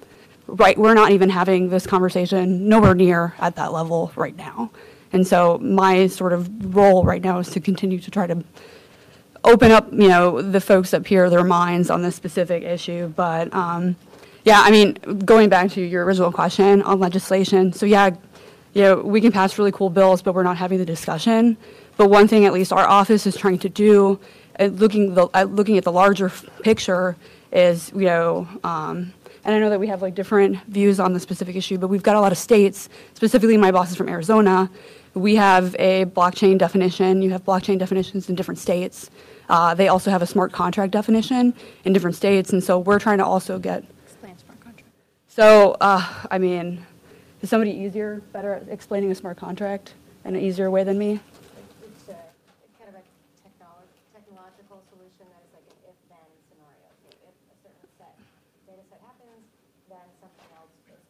[0.47, 4.71] Right, we're not even having this conversation nowhere near at that level right now.
[5.13, 8.43] And so my sort of role right now is to continue to try to
[9.43, 13.07] open up, you know, the folks up here, their minds on this specific issue.
[13.09, 13.95] But um,
[14.43, 14.93] yeah, I mean,
[15.25, 18.11] going back to your original question on legislation, so yeah,
[18.73, 21.57] you know, we can pass really cool bills, but we're not having the discussion.
[21.97, 24.19] But one thing, at least, our office is trying to do,
[24.59, 27.15] uh, looking the, uh, looking at the larger f- picture,
[27.51, 28.47] is you know.
[28.63, 31.87] Um, and I know that we have like different views on the specific issue, but
[31.87, 34.69] we've got a lot of states, specifically my boss is from Arizona,
[35.13, 37.21] we have a blockchain definition.
[37.21, 39.09] You have blockchain definitions in different states.
[39.49, 41.53] Uh, they also have a smart contract definition
[41.83, 43.83] in different states, and so we're trying to also get.
[44.05, 44.87] Explain smart contract.
[45.27, 46.85] So, uh, I mean,
[47.41, 49.93] is somebody easier, better at explaining a smart contract
[50.25, 51.19] in an easier way than me?
[51.83, 52.13] It's a,
[52.77, 53.03] kind of a
[53.41, 56.87] technolo- technological solution that is like an if-then scenario.
[57.01, 58.13] So if a certain set,
[58.67, 59.41] data set happens,
[59.89, 61.01] then something else is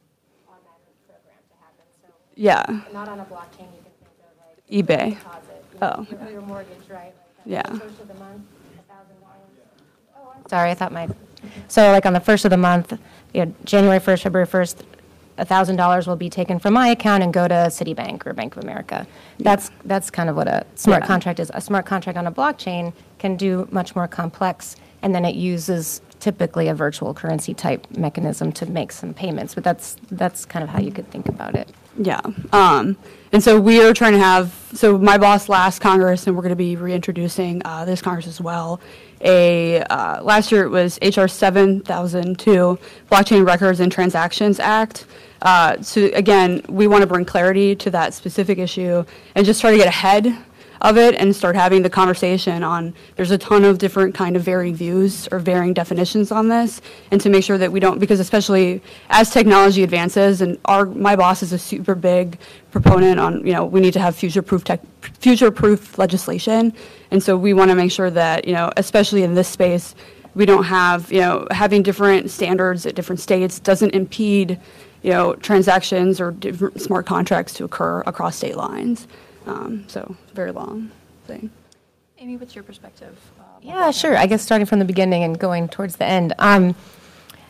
[0.48, 1.86] automatically programmed to happen.
[2.02, 2.63] So Yeah.
[2.94, 4.58] not on a blockchain, you can think of like.
[4.72, 5.20] eBay.
[5.20, 7.12] Deposit, you Oh, know, your- Your mortgage, right?
[7.12, 7.63] like, Yeah.
[7.67, 8.41] on the First of the month,
[8.88, 9.52] thousand dollars.
[10.15, 11.10] Oh, I'm Sorry, I thought my,
[11.67, 12.94] so like on the first of the month,
[13.34, 14.84] you know, January 1st, February 1st,
[15.41, 19.08] $1,000 will be taken from my account and go to Citibank or Bank of America.
[19.39, 21.08] That's, that's kind of what a smart Yeah.
[21.08, 21.51] contract is.
[21.54, 26.01] A smart contract on a blockchain can do much more complex, and then it uses
[26.19, 29.56] typically a virtual currency type mechanism to make some payments.
[29.56, 31.69] But that's, that's kind of how you could think about it.
[31.97, 32.21] Yeah.
[32.54, 32.95] Um,
[33.34, 36.51] and so we are trying to have, so my boss last Congress, and we're going
[36.51, 38.80] to be reintroducing uh, this Congress as well,
[39.21, 42.80] a, uh, last year it was HR 7002,
[43.12, 45.06] Blockchain Records and Transactions Act.
[45.41, 49.04] Uh, so again, we want to bring clarity to that specific issue
[49.36, 50.38] and just try to get ahead
[50.82, 54.41] of it and start having the conversation on there's a ton of different kind of
[54.41, 58.19] varying views or varying definitions on this and to make sure that we don't because
[58.19, 62.38] especially as technology advances and our my boss is a super big
[62.71, 64.82] proponent on you know we need to have future proof tech
[65.19, 66.73] future proof legislation.
[67.12, 69.93] And so we want to make sure that you know especially in this space
[70.34, 74.60] we don't have you know having different standards at different states doesn't impede
[75.01, 79.07] you know transactions or different smart contracts to occur across state lines
[79.45, 80.91] um, so very long
[81.25, 81.49] thing.
[82.17, 83.17] Amy, what's your perspective?
[83.39, 84.15] uh, Yeah, sure.
[84.15, 86.33] I guess starting from the beginning and going towards the end.
[86.39, 86.75] Um,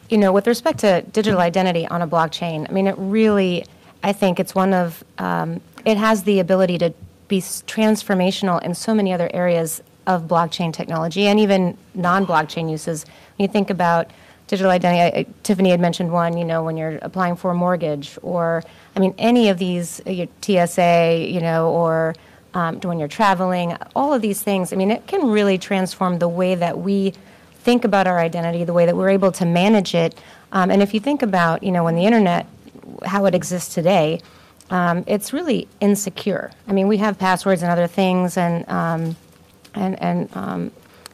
[0.10, 3.66] you know, with respect to digital identity on a blockchain, I mean, it really,
[4.04, 6.94] I think it's one of, um, it has the ability to
[7.28, 13.06] be transformational in so many other areas of blockchain technology and even non-blockchain uses.
[13.38, 14.10] When you think about
[14.52, 18.20] digital identity, I- Tiffany had mentioned one, you know, when you're applying for a mortgage
[18.22, 18.64] or,
[18.98, 22.16] I mean, any of these, uh, your TSA, you know, or
[22.54, 26.28] um, when you're traveling, all of these things, I mean, it can really transform the
[26.28, 27.14] way that we
[27.64, 30.20] think about our identity, the way that we're able to manage it.
[30.52, 32.46] Um, and if you think about, you know, when the internet,
[33.06, 34.20] how it exists today,
[34.70, 36.52] um, it's really insecure.
[36.68, 39.16] I mean, we have passwords and other things, and um,
[39.76, 40.72] and and um,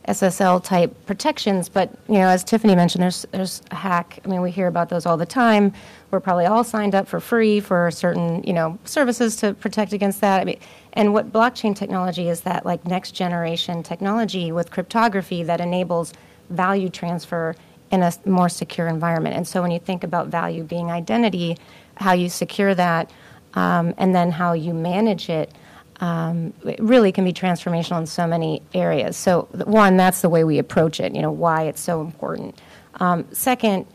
[0.07, 4.19] SSL type protections, but you know, as Tiffany mentioned, there's there's a hack.
[4.23, 5.73] I mean, we hear about those all the time.
[6.11, 10.21] We're probably all signed up for free for certain you know services to protect against
[10.21, 10.41] that.
[10.41, 10.59] I mean,
[10.93, 16.13] and what blockchain technology is that like next generation technology with cryptography that enables
[16.49, 17.55] value transfer
[17.91, 19.35] in a more secure environment.
[19.35, 21.57] And so when you think about value being identity,
[21.95, 23.11] how you secure that,
[23.55, 25.51] um, and then how you manage it
[25.99, 29.17] um, it really can be transformational in so many areas.
[29.17, 32.59] So, one, that's the way we approach it, you know, why it's so important.
[32.99, 33.87] Um, second,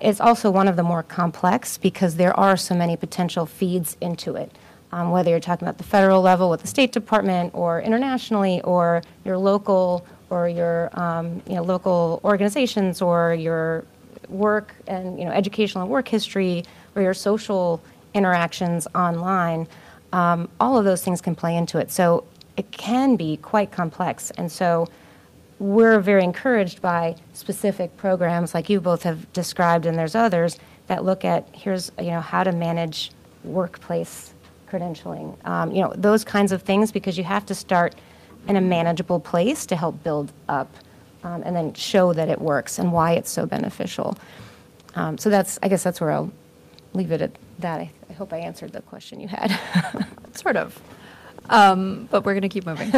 [0.00, 4.34] it's also one of the more complex because there are so many potential feeds into
[4.34, 4.52] it.
[4.90, 9.02] Um, whether you're talking about the federal level with the State Department or internationally or
[9.24, 13.84] your local or your um, you know, local organizations or your
[14.28, 17.82] work and you know educational and work history or your social
[18.14, 19.66] interactions online
[20.12, 21.90] um, all of those things can play into it.
[21.90, 22.24] So
[22.56, 24.30] it can be quite complex.
[24.32, 24.88] And so
[25.58, 31.04] we're very encouraged by specific programs like you both have described and there's others that
[31.04, 33.12] look at here's you know how to manage
[33.44, 34.34] workplace
[34.68, 35.36] credentialing.
[35.46, 37.94] Um, you know those kinds of things because you have to start
[38.48, 40.74] in a manageable place to help build up
[41.22, 44.16] um, and then show that it works and why it's so beneficial.
[44.94, 46.30] Um, so that's i guess that's where i'll
[46.94, 49.58] leave it at that i, I hope i answered the question you had
[50.34, 50.80] Sort of.
[51.50, 52.92] Um, but we're going to keep moving.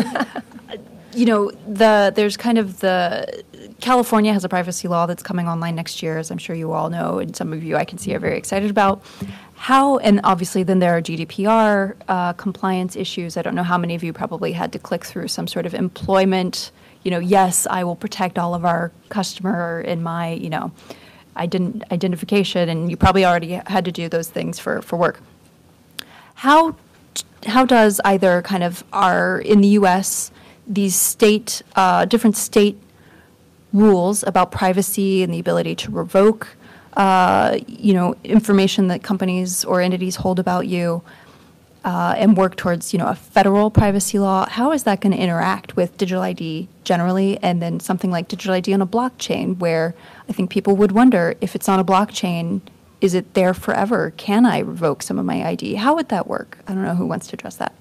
[1.15, 3.45] you know, the there's kind of the
[3.81, 6.91] California has a privacy law that's coming online next year, as I'm sure you all
[6.91, 9.03] know, and some of you I can see are very excited about.
[9.55, 13.37] How and obviously then there are GDPR uh, compliance issues.
[13.37, 15.75] I don't know how many of you probably had to click through some sort of
[15.75, 16.71] employment.
[17.03, 20.73] You know, yes, I will protect all of our customer in my you know,
[21.37, 25.21] ident- identification, and you probably already had to do those things for for work
[26.35, 26.77] how
[27.47, 30.31] how does either kind of our in the U.S.
[30.67, 32.77] these state uh, different state
[33.73, 36.57] rules about privacy and the ability to revoke
[36.97, 41.03] uh, you know information that companies or entities hold about you
[41.85, 45.19] uh, and work towards you know a federal privacy law how is that going to
[45.19, 47.39] interact with digital id generally?
[47.43, 49.95] And then something like digital id on a blockchain where
[50.29, 52.61] i think people would wonder if it's on a blockchain
[53.01, 54.13] is it there forever?
[54.17, 56.59] Can i revoke some of my id how would that work?
[56.67, 57.75] I don't know who wants to address that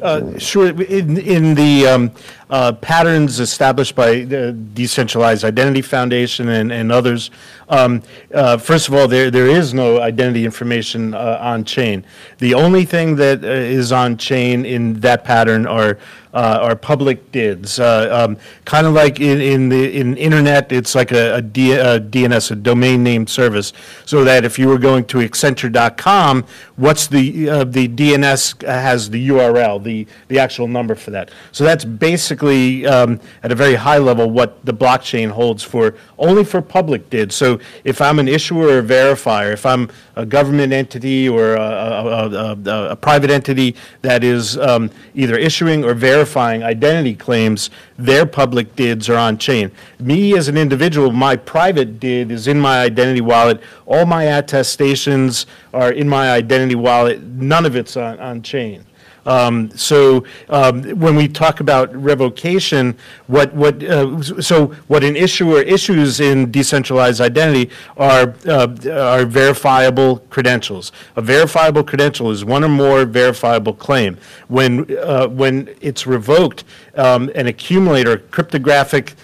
[0.00, 0.68] Uh, Sure.
[0.82, 2.10] In, in the um,
[2.50, 7.30] uh, patterns established by the Decentralized Identity Foundation and, and others,
[7.68, 8.02] um,
[8.34, 12.04] uh, first of all, there, there is no identity information uh, on chain.
[12.38, 15.98] The only thing that uh, is on chain in that pattern are
[16.34, 17.78] uh, are public DIDs.
[17.78, 21.72] Uh, um, kind of like in, in the in internet, it's like a, a, D,
[21.72, 23.72] a DNS, a domain name service,
[24.06, 26.44] so that if you were going to Accenture.com,
[26.76, 31.30] what's the uh, the DNS has the URL, the the actual number for that.
[31.52, 36.44] So that's basically um, at a very high level what the blockchain holds for only
[36.44, 37.34] for public DIDs.
[37.34, 42.96] So if I'm an issuer or verifier, if I'm a government entity or a, a,
[42.96, 46.21] private entity that is um, either issuing or verifying
[46.62, 49.70] identity claims, their public DIDs are on chain.
[49.98, 53.60] Me as an individual, my private DID is in my identity wallet.
[53.86, 57.22] All my attestations are in my identity wallet.
[57.22, 58.84] None of it's on, on chain.
[59.24, 65.62] Um, So um, when we talk about revocation, what, what, uh, so what an issuer
[65.62, 70.92] issues in decentralized identity are, uh, are verifiable credentials.
[71.16, 74.18] A verifiable credential is one or more verifiable claim.
[74.48, 76.64] When, uh, when it's revoked,
[76.96, 79.14] um, an accumulator, cryptographic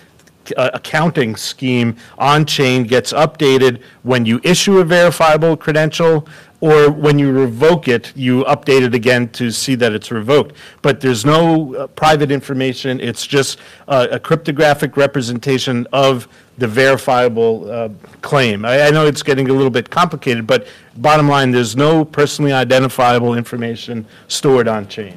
[0.56, 6.26] uh, accounting scheme on-chain gets updated when you issue a verifiable credential,
[6.60, 10.56] or when you revoke it, you update it again to see that it's revoked.
[10.82, 16.26] But there's no uh, private information, it's just uh, a cryptographic representation of
[16.58, 17.88] the verifiable uh,
[18.22, 18.64] claim.
[18.64, 20.66] I I know it's getting a little bit complicated, but
[20.96, 25.16] bottom line, there's no personally identifiable information stored on-chain.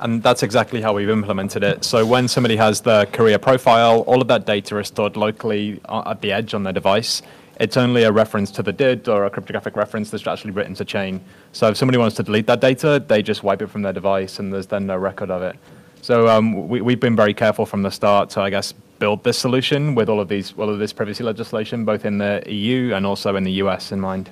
[0.00, 1.84] And that's exactly how we've implemented it.
[1.84, 6.04] So when somebody has their career profile, all of that data is stored locally uh,
[6.06, 7.20] at the edge on their device.
[7.58, 10.84] It's only a reference to the DID or a cryptographic reference that's actually written to
[10.84, 11.20] chain.
[11.52, 14.38] So if somebody wants to delete that data, they just wipe it from their device
[14.38, 15.56] and there's then no record of it.
[16.00, 19.38] So um, we, we've been very careful from the start to, I guess, build this
[19.38, 23.04] solution with all of these, all of this privacy legislation, both in the EU and
[23.04, 24.30] also in the US in mind.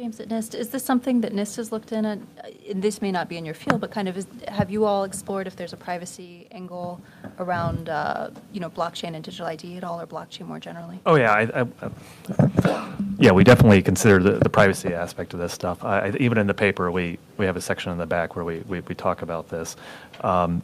[0.00, 2.18] James at NIST, is this something that NIST has looked in at?
[2.42, 4.86] Uh, and This may not be in your field, but kind of, is, have you
[4.86, 7.02] all explored if there's a privacy angle
[7.38, 10.98] around, uh, you know, blockchain and digital ID at all, or blockchain more generally?
[11.04, 11.90] Oh, yeah, I, I,
[13.18, 15.84] yeah, we definitely consider the, the privacy aspect of this stuff.
[15.84, 18.60] I- even in the paper, we, we have a section in the back where we,
[18.60, 19.76] we, we talk about this.
[20.22, 20.62] Um,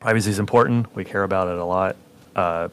[0.00, 1.96] Privacy is important, we care about it a lot.
[2.34, 2.68] Uh,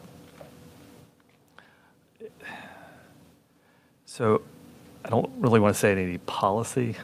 [4.05, 4.43] So
[5.05, 6.95] I don't really want to say any policy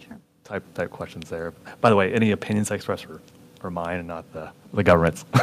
[0.00, 0.16] Sure.
[0.44, 1.52] type, type questions there.
[1.80, 3.20] By the way, any opinions I express are,
[3.62, 5.24] are mine and not the, the government's.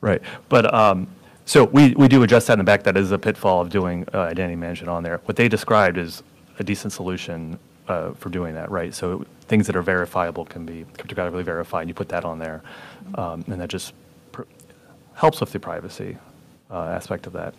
[0.00, 1.06] Right, but, um,
[1.44, 4.04] so we, we do address that in the back, that is a pitfall of doing
[4.12, 5.20] uh, identity management on there.
[5.26, 6.24] What they described is
[6.58, 7.56] a decent solution
[7.86, 8.92] uh, for doing that, right?
[8.92, 12.62] So things that are verifiable can be cryptographically verified, you put that on there,
[13.14, 13.94] um, and that just
[14.32, 14.42] pr-
[15.14, 16.16] helps with the privacy
[16.72, 17.54] uh, aspect of that.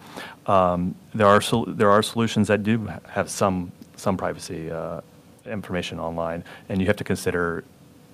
[0.48, 5.02] Um, There are, sol- there are solutions that do have some, some privacy uh,
[5.46, 7.64] information online, and you have to consider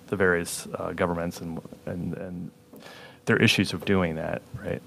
[0.07, 2.51] the various uh, governments and, and, and
[3.25, 4.81] their issues of doing that, right?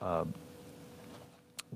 [0.00, 0.34] Um,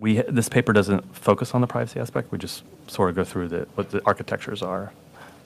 [0.01, 3.49] We, this paper doesn't focus on the privacy aspect, we just sort of go through
[3.49, 4.93] the, what the architectures are,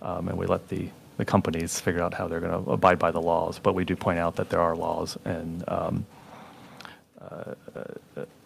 [0.03, 3.11] um, and we let the, the companies figure out how they're going to abide by
[3.11, 6.07] the laws, but we do point out that there are laws and um,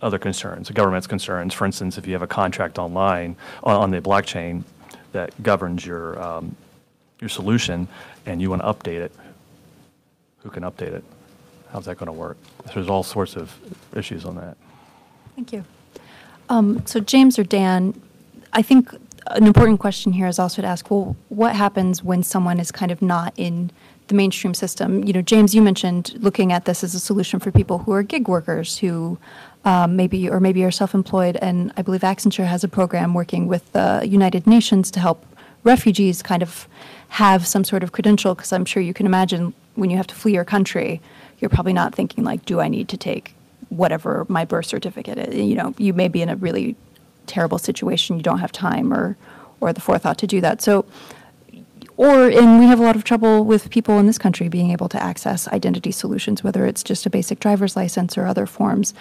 [0.00, 1.54] other concerns, the government's concerns.
[1.54, 4.62] For instance, if you have a contract online, on on the blockchain
[5.12, 6.54] that governs your, um,
[7.20, 7.88] your solution,
[8.26, 9.12] and you want to update it,
[10.42, 11.04] who can update it?
[11.72, 12.36] How's that going to work?
[12.74, 13.54] There's all sorts of
[13.94, 14.56] issues on that.
[15.34, 15.64] Thank you.
[16.48, 18.00] Um, So James or Dan,
[18.52, 18.94] I think
[19.26, 22.90] an important question here is also to ask, well, what happens when someone is kind
[22.90, 23.70] of not in
[24.08, 25.04] the mainstream system?
[25.04, 28.02] You know, James, you mentioned looking at this as a solution for people who are
[28.02, 29.18] gig workers who
[29.64, 33.70] um, maybe, or maybe are self-employed, and I believe Accenture has a program working with
[33.72, 35.24] the United Nations to help
[35.64, 36.68] refugees kind of
[37.08, 40.14] have some sort of credential, because I'm sure you can imagine when you have to
[40.14, 41.00] flee your country,
[41.38, 43.34] you're probably not thinking like, do I need to take
[43.68, 45.34] whatever my birth certificate is?
[45.34, 46.76] You know, you may be in a really
[47.26, 49.16] terrible situation, you don't have time or,
[49.60, 50.62] or the forethought to do that.
[50.62, 50.84] So,
[51.98, 54.88] or, and we have a lot of trouble with people in this country being able
[54.88, 58.94] to access identity solutions, whether it's just a basic driver's license or other forms.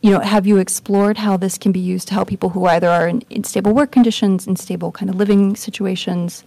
[0.00, 2.88] You know, have you explored how this can be used to help people who either
[2.88, 6.44] are in, in stable work conditions, in stable kind of living situations?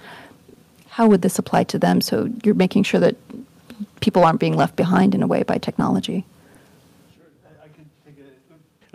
[0.89, 2.01] How would this apply to them?
[2.01, 3.15] So you're making sure that
[3.99, 6.25] people aren't being left behind in a way by technology.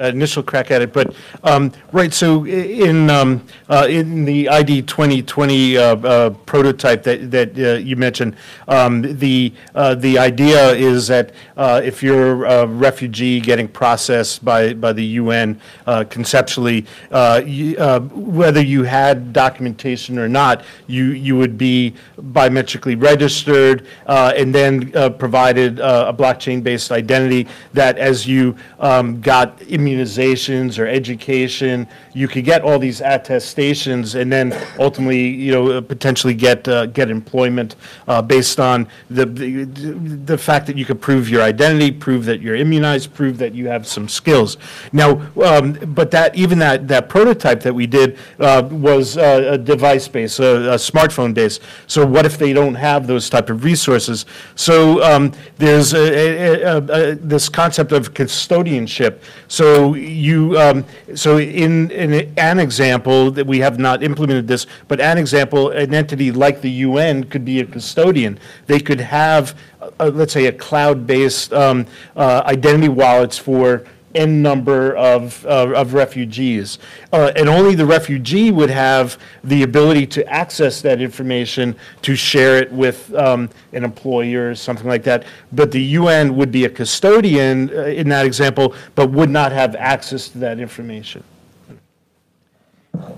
[0.09, 5.77] Initial crack at it, but, um, right, so in, um, uh, in the ID 2020
[5.79, 8.37] uh, uh, prototype that, that uh, you mentioned,
[8.69, 14.73] um, the, uh, the idea is that uh, if you're a refugee getting processed by,
[14.75, 21.05] by the UN uh, conceptually, uh, you- uh, whether you had documentation or not, you,
[21.07, 21.95] you would be
[22.33, 29.21] biometrically registered uh, and then uh, provided uh, a blockchain-based identity that as you um,
[29.21, 29.61] got
[29.93, 35.81] immunizations or education, you could get all these attestations and then ultimately, you know, uh,
[35.81, 41.01] potentially get, uh, get employment uh, based on the, the, the fact that you could
[41.01, 44.59] prove your identity, prove that you're immunized, prove that you have some skills.
[44.93, 49.59] Now, um, but that, even that, that prototype that we did uh, was uh, a
[49.59, 51.63] device-based, a, a smartphone-based.
[51.87, 54.27] So what if they don't have those type of resources?
[54.55, 59.21] So um, there's a, a, a, a, this concept of custodianship.
[59.49, 60.85] So you, um,
[61.15, 65.95] so in, in an example that we have not implemented this, but an example, an
[65.95, 68.39] entity like the UN could be a custodian.
[68.67, 69.57] They could have,
[70.01, 71.87] uh, let's say, a cloud-based um,
[72.17, 73.85] uh, identity wallets for
[74.15, 76.79] n number of, uh, of refugees.
[77.13, 82.59] Uh, and only the refugee would have the ability to access that information to share
[82.59, 85.25] it with um, an employer or something like that.
[85.53, 89.77] But the UN would be a custodian uh, in that example, but would not have
[89.77, 91.23] access to that information.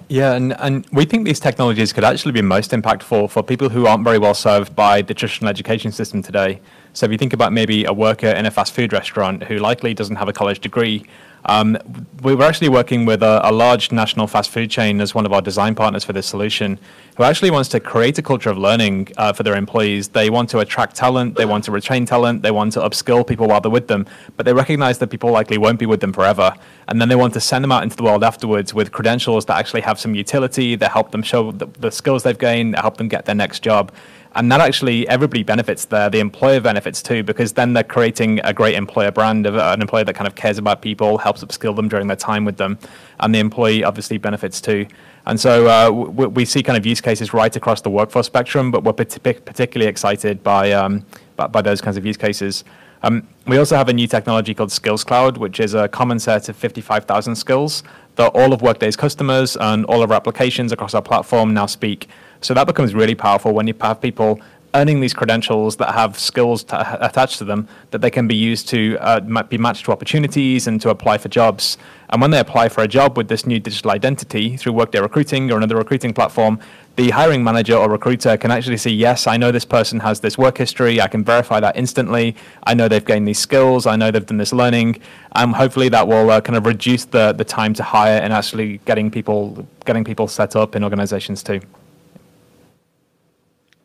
[0.09, 3.87] Yeah, and, and we think these technologies could actually be most impactful for people who
[3.87, 6.61] aren't very well served by the traditional education system today.
[6.93, 9.95] So if you think about maybe a worker in a fast food restaurant who likely
[9.95, 11.05] doesn't have a college degree,
[11.47, 11.77] um,
[12.23, 15.33] we were actually working with a, a large national fast food chain as one of
[15.33, 16.79] our design partners for this solution,
[17.17, 20.09] who actually wants to create a culture of learning uh, for their employees.
[20.09, 23.49] They want to attract talent, they want to retain talent, they want to upskill people
[23.49, 26.55] while they're with them, but they recognize that people likely won't be with them forever.
[26.89, 29.59] And then they want to send them out into the world afterwards with credentials that
[29.59, 32.97] actually have some utility, that help them show the, the skills they've gained, that help
[32.97, 33.93] them get their next job.
[34.37, 36.11] And that actually, everybody benefits there.
[36.11, 40.03] The employer benefits too, because then they're creating a great employer brand of an employer
[40.05, 42.79] that kind of cares about people, helps upskill them during their time with them,
[43.21, 44.87] and the employee obviously benefits too.
[45.27, 48.83] And so uh, we see kind of use cases right across the workforce spectrum, but
[48.83, 51.07] we're partic- particularly excited by, um,
[51.37, 52.65] by, by those kinds of use cases.
[53.05, 56.49] Um, we also have a new technology called Skills Cloud, which is a common set
[56.49, 57.83] of 55,000 skills
[58.17, 62.09] that all of Workday's customers and all of our applications across our platform now speak.
[62.45, 64.39] So that becomes really powerful when you have people
[64.75, 68.69] earning these credentials that have skills to, attached to them that they can be used
[68.69, 71.79] to uh, be matched to opportunities and to apply for jobs.
[72.11, 75.51] And when they apply for a job with this new digital identity through Workday Recruiting
[75.51, 76.61] or another recruiting platform,
[76.97, 80.37] the hiring manager or recruiter can actually see, yes, I know this person has this
[80.37, 81.01] work history.
[81.01, 82.37] I can verify that instantly.
[82.65, 83.87] I know they've gained these skills.
[83.87, 85.01] I know they've done this learning.
[85.33, 88.83] And hopefully that will uh, kind of reduce the, the time to hire and actually
[88.85, 91.61] getting people getting people set up in organizations too.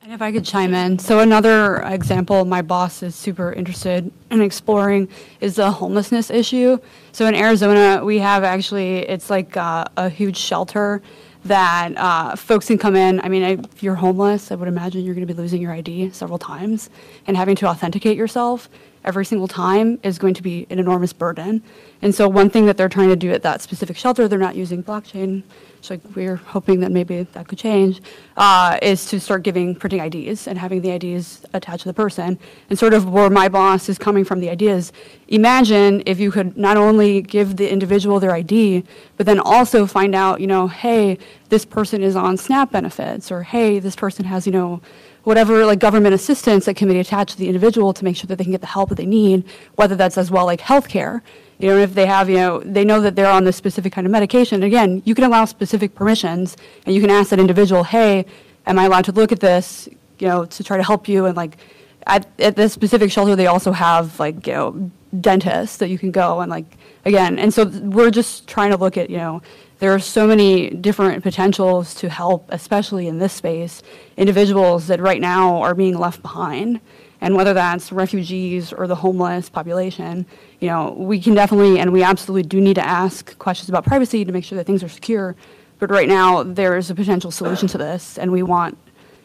[0.10, 4.41] And if I could chime in, so another example my boss is super interested in
[4.41, 5.07] exploring
[5.39, 6.80] is the homelessness issue.
[7.12, 11.03] So in Arizona, we have actually, it's like uh, a huge shelter
[11.45, 13.22] that uh, folks can come in.
[13.22, 16.10] I mean, if you're homeless, I would imagine you're going to be losing your ID
[16.10, 16.89] several times,
[17.28, 18.68] and having to authenticate yourself
[19.06, 21.64] every single time is going to be an enormous burden.
[22.02, 24.56] And so, one thing that they're trying to do at that specific shelter, they're not
[24.56, 25.43] using blockchain
[25.82, 28.02] so we're hoping that maybe that could change,
[28.38, 32.38] uh, is to start giving printing IDs and having the IDs attached to the person.
[32.70, 34.91] And sort of where my boss is coming from the ideas,
[35.28, 38.84] imagine if you could not only give the individual their ID,
[39.18, 41.18] but then also find out, you know, hey,
[41.50, 44.82] this person is on SNAP benefits, or hey, this person has, you know,
[45.24, 48.38] whatever like government assistance that can be attached to the individual to make sure that
[48.38, 49.44] they can get the help that they need,
[49.76, 51.22] whether that's as well like healthcare.
[51.60, 54.08] You know, if they have, you know, they know that they're on this specific kind
[54.08, 54.64] of medication.
[54.64, 56.56] Again, you can allow specific permissions,
[56.86, 58.26] and you can ask that individual, "Hey,
[58.66, 59.90] am I allowed to look at this?"
[60.20, 61.26] You know, to try to help you.
[61.26, 61.58] And like,
[62.08, 66.12] at, at this specific shelter, they also have like, you know, dentists that you can
[66.12, 66.66] go and like,
[67.06, 67.40] again.
[67.40, 69.42] And so we're just trying to look at, you know,
[69.80, 73.82] there are so many different potentials to help, especially in this space,
[74.18, 76.82] individuals that right now are being left behind
[77.22, 80.26] and whether that's refugees or the homeless population,
[80.60, 84.24] you know, we can definitely and we absolutely do need to ask questions about privacy
[84.24, 85.36] to make sure that things are secure.
[85.80, 88.78] But right now, there is a potential solution to this, and we want,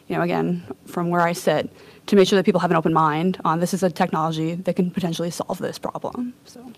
[0.07, 1.69] you know, again, from where I sit,
[2.07, 4.75] to make sure that people have an open mind on this is a technology that
[4.75, 6.33] can potentially solve this problem.
[6.45, 6.71] So.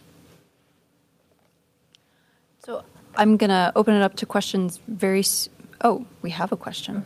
[2.66, 2.84] So
[3.18, 5.20] I'm going to open it up to questions very.
[5.20, 5.50] S-
[5.82, 7.04] oh, we have a question.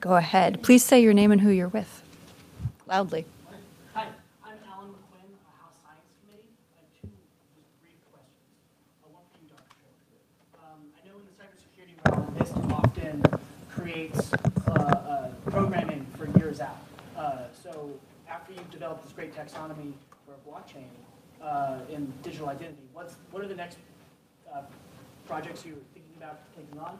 [0.00, 0.62] Go ahead.
[0.62, 2.02] Please say your name and who you're with
[2.88, 3.24] loudly.
[3.94, 4.06] hi
[4.44, 5.30] i'm alan mcquinn
[10.60, 13.40] i know in the cybersecurity world
[13.74, 14.32] creates
[14.66, 16.78] uh, uh, programming for years out.
[17.16, 17.90] Uh, so
[18.28, 19.92] after you've developed this great taxonomy
[20.26, 20.84] for blockchain
[21.42, 23.78] uh, in digital identity, what's what are the next
[24.52, 24.62] uh,
[25.32, 26.98] projects you're thinking about taking on?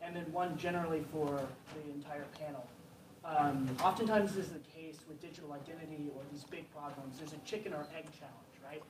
[0.00, 1.28] And then one generally for
[1.74, 2.64] the entire panel.
[3.22, 7.18] Um, oftentimes this is the case with digital identity or these big problems.
[7.18, 8.82] There's a chicken or egg challenge, right?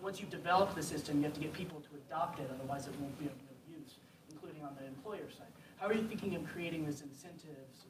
[0.00, 2.94] Once you've developed the system, you have to get people to adopt it, otherwise it
[3.00, 3.94] won't be of no use,
[4.30, 5.50] including on the employer side.
[5.80, 7.86] How are you thinking of creating this incentives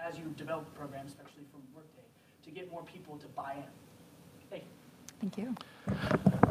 [0.00, 2.08] as you develop the program, especially from Workday,
[2.44, 3.70] to get more people to buy in?
[4.48, 4.74] Thank you.
[5.20, 5.54] Thank you.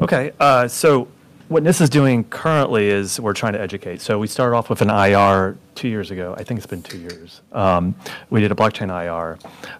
[0.02, 1.08] Okay, uh, so
[1.50, 4.00] what NIST is doing currently is we're trying to educate.
[4.00, 6.32] So we started off with an IR two years ago.
[6.38, 7.40] I think it's been two years.
[7.50, 7.96] Um,
[8.30, 9.36] we did a blockchain IR.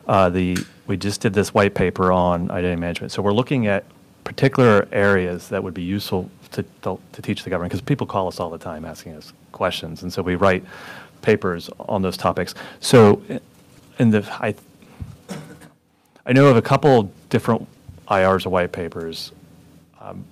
[0.09, 0.59] Uh, the
[0.89, 3.13] we just did this white paper on identity management.
[3.13, 3.85] So we're looking at
[4.25, 8.27] particular areas that would be useful to, to, to teach the government because people call
[8.27, 10.65] us all the time asking us questions, and so we write
[11.23, 12.53] papers on those topics.
[12.81, 13.23] So,
[14.01, 14.57] in the I,
[16.27, 17.69] I know of a couple different
[18.09, 19.31] IRs or white papers.
[20.01, 20.25] Um,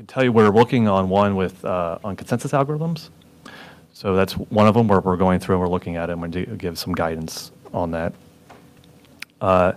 [0.00, 3.10] can tell you we're working on one with uh, on consensus algorithms.
[3.92, 6.34] So that's one of them where we're going through and we're looking at it and
[6.34, 8.14] we give some guidance on that.
[9.42, 9.72] Uh,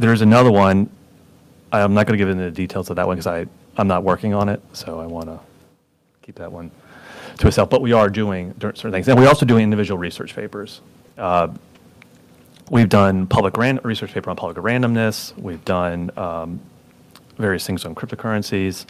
[0.00, 0.90] there's another one.
[1.70, 3.46] I'm not going to give into the details of that one because
[3.76, 5.38] I'm not working on it, so I want to
[6.22, 6.72] keep that one
[7.38, 7.70] to itself.
[7.70, 10.80] But we are doing certain things, and we're also doing individual research papers.
[11.16, 11.54] Uh,
[12.68, 15.38] we've done public ran- research paper on public randomness.
[15.38, 16.58] We've done um,
[17.38, 18.86] various things on cryptocurrencies,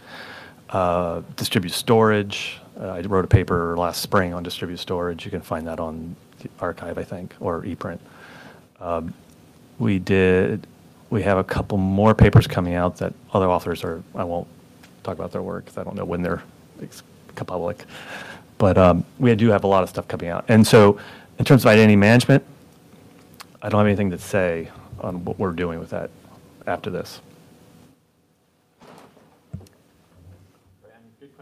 [0.73, 2.59] uh, distributed storage.
[2.79, 5.23] Uh, I wrote a paper last spring on distributed storage.
[5.23, 7.99] You can find that on the arXiv, I think, or ePrint.
[8.81, 9.13] Um,
[9.77, 10.65] we did.
[11.11, 14.03] We have a couple more papers coming out that other authors are.
[14.15, 14.47] I won't
[15.03, 16.41] talk about their work because I don't know when they're
[17.35, 17.85] public.
[18.57, 20.45] But um, we do have a lot of stuff coming out.
[20.47, 20.99] And so,
[21.37, 22.43] in terms of identity management,
[23.61, 24.69] I don't have anything to say
[24.99, 26.09] on what we're doing with that
[26.65, 27.21] after this.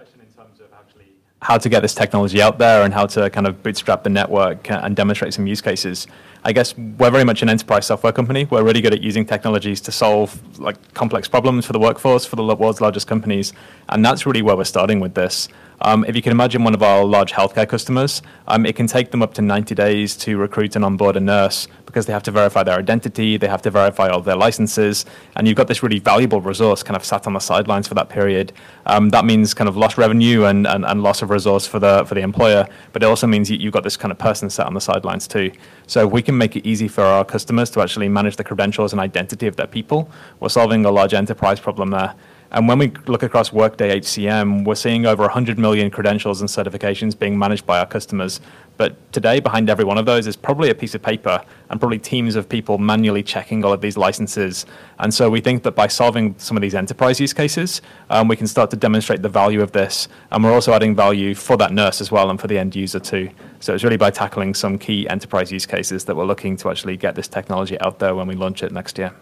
[0.02, 3.30] question in terms of actually how to get this technology out there and how to
[3.32, 6.06] kind of bootstrap the network and demonstrate some use cases.
[6.44, 8.46] I guess we're very much an enterprise software company.
[8.46, 12.36] We're really good at using technologies to solve like complex problems for the workforce, for
[12.36, 13.54] the world's largest companies,
[13.89, 15.48] and that's really where we're starting with this.
[15.84, 19.10] Um, if you can imagine one of our large healthcare customers, um, it can take
[19.10, 22.32] them up to 90 days to recruit and onboard a nurse because they have to
[22.32, 25.06] verify their identity, they have to verify all their licenses,
[25.36, 28.10] and you've got this really valuable resource kind of sat on the sidelines for that
[28.10, 28.54] period.
[28.86, 32.06] Um, that means kind of lost revenue and, and, and, loss of resource for the
[32.06, 34.68] for the employer, but it also means you, you've got this kind of person sat
[34.68, 35.52] on the sidelines too.
[35.88, 39.02] So we can make it easy for our customers to actually manage the credentials and
[39.02, 40.10] identity of their people.
[40.40, 42.14] We're solving a large enterprise problem there.
[42.54, 47.18] And when we look across Workday HCM, we're seeing over 100 million credentials and certifications
[47.18, 48.41] being managed by our customers.
[48.76, 51.97] But today, behind every one of those is probably a piece of paper and probably
[51.97, 54.66] teams of people manually checking all of these licenses.
[54.99, 58.36] And so we think that by solving some of these enterprise use cases, um, we
[58.36, 60.10] can start to demonstrate the value of this.
[60.32, 62.99] And we're also adding value for that nurse as well and for the end user
[62.99, 63.30] too.
[63.62, 66.97] So it's really by tackling some key enterprise use cases that we're looking to actually
[66.97, 69.14] get this technology out there when we launch it next year.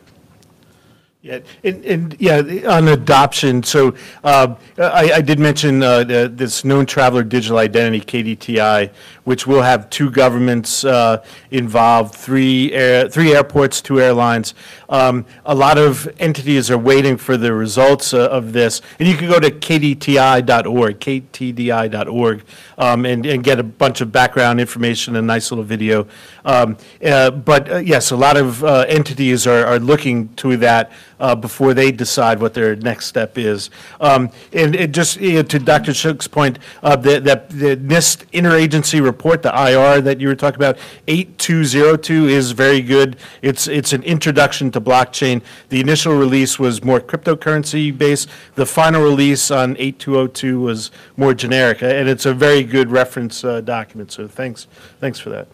[1.22, 2.38] Yeah, and, and yeah,
[2.70, 3.94] on adoption, so
[4.24, 8.90] uh, I, I did mention uh, the, this known traveler digital identity, KDTI,
[9.26, 14.54] which will have two governments uh, involved, three air, three airports, two airlines.
[14.88, 19.18] Um, a lot of entities are waiting for the results uh, of this, and you
[19.18, 22.44] can go to kdti.org, ktdi.org,
[22.78, 26.08] um, and, and get a bunch of background information, a nice little video.
[26.46, 31.36] Um, uh, but uh, yes, a lot of entities are, are looking to that uh,
[31.36, 33.70] before they decide what their next step is.
[34.00, 35.94] Um, and it just you know, to Dr.
[35.94, 40.58] Shook's point, uh, the, that the NIST interagency report, the IR that you were talking
[40.58, 43.18] about, 8202 is very good.
[43.42, 45.42] It's it's an introduction to blockchain.
[45.70, 48.30] The initial release was more cryptocurrency based.
[48.56, 53.62] The final release on 8202 was more generic, and it's a very good reference uh,
[53.62, 54.12] document.
[54.12, 54.68] So thanks
[55.00, 55.48] thanks for that.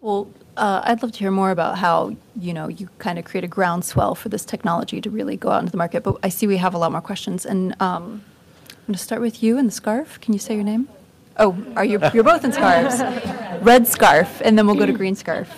[0.00, 3.44] Well, uh, I'd love to hear more about how you know you kind of create
[3.44, 6.02] a groundswell for this technology to really go out into the market.
[6.02, 8.22] But I see we have a lot more questions, and um,
[8.68, 10.20] I'm going to start with you in the scarf.
[10.20, 10.88] Can you say your name?
[11.36, 12.00] Oh, are you?
[12.12, 13.00] You're both in scarves.
[13.62, 15.48] Red scarf, and then we'll go to green scarf.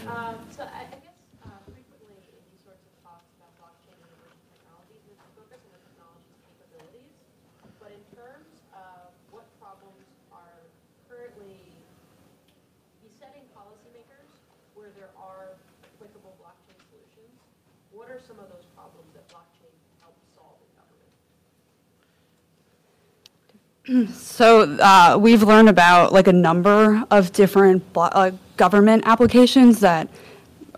[24.12, 30.09] So uh, we've learned about like a number of different uh, government applications that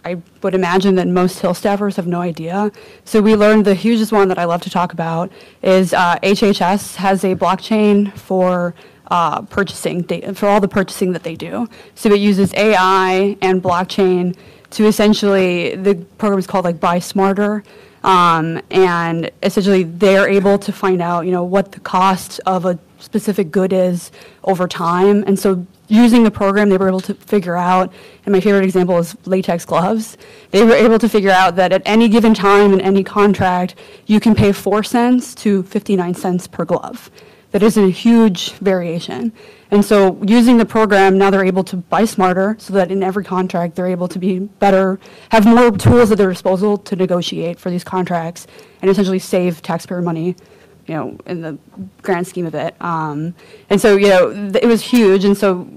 [0.05, 2.73] I would imagine that most Hill staffers have no idea.
[3.05, 5.31] So we learned the hugest one that I love to talk about
[5.63, 8.75] is uh, HHS has a blockchain for
[9.09, 11.69] uh, purchasing data, for all the purchasing that they do.
[11.95, 14.37] So it uses AI and blockchain
[14.71, 17.63] to essentially the program is called like Buy Smarter.
[18.05, 22.79] Um, and essentially they're able to find out, you know, what the cost of a
[22.99, 24.11] specific good is
[24.45, 25.25] over time.
[25.27, 27.93] And so using the program, they were able to figure out,
[28.25, 30.17] and my favorite example is latex gloves.
[30.51, 33.75] They were able to figure out that at any given time in any contract,
[34.07, 37.11] you can pay 4 cents to 59 cents per glove.
[37.53, 39.33] That is a huge variation.
[39.71, 43.25] And so using the program, now they're able to buy smarter so that in every
[43.25, 44.99] contract they're able to be better,
[45.31, 48.47] have more tools at their disposal to negotiate for these contracts
[48.81, 50.35] and essentially save taxpayer money
[50.87, 51.59] you know, in the
[52.03, 52.75] grand scheme of it.
[52.81, 53.35] Um,
[53.71, 55.25] and so, you know, th- it was huge.
[55.25, 55.69] And so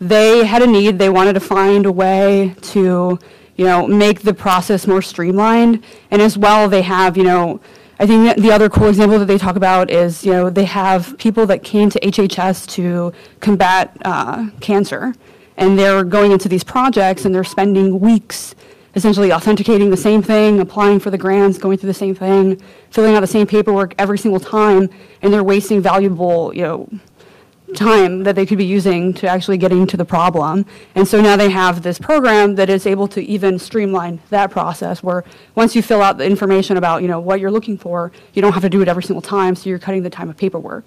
[0.00, 0.98] they had a need.
[0.98, 3.18] They wanted to find a way to,
[3.56, 5.84] you know, make the process more streamlined.
[6.10, 7.60] And as well, they have, you know,
[7.98, 11.16] I think the other cool example that they talk about is, you know, they have
[11.18, 15.14] people that came to HHS to combat uh, cancer.
[15.56, 18.54] And they're going into these projects and they're spending weeks
[18.96, 23.14] essentially authenticating the same thing, applying for the grants, going through the same thing, filling
[23.14, 24.88] out the same paperwork every single time,
[25.20, 26.88] and they're wasting valuable, you know,
[27.76, 30.66] time that they could be using to actually getting to the problem.
[30.94, 35.02] And so now they have this program that is able to even streamline that process
[35.02, 35.24] where
[35.54, 38.52] once you fill out the information about, you know, what you're looking for, you don't
[38.52, 40.86] have to do it every single time, so you're cutting the time of paperwork.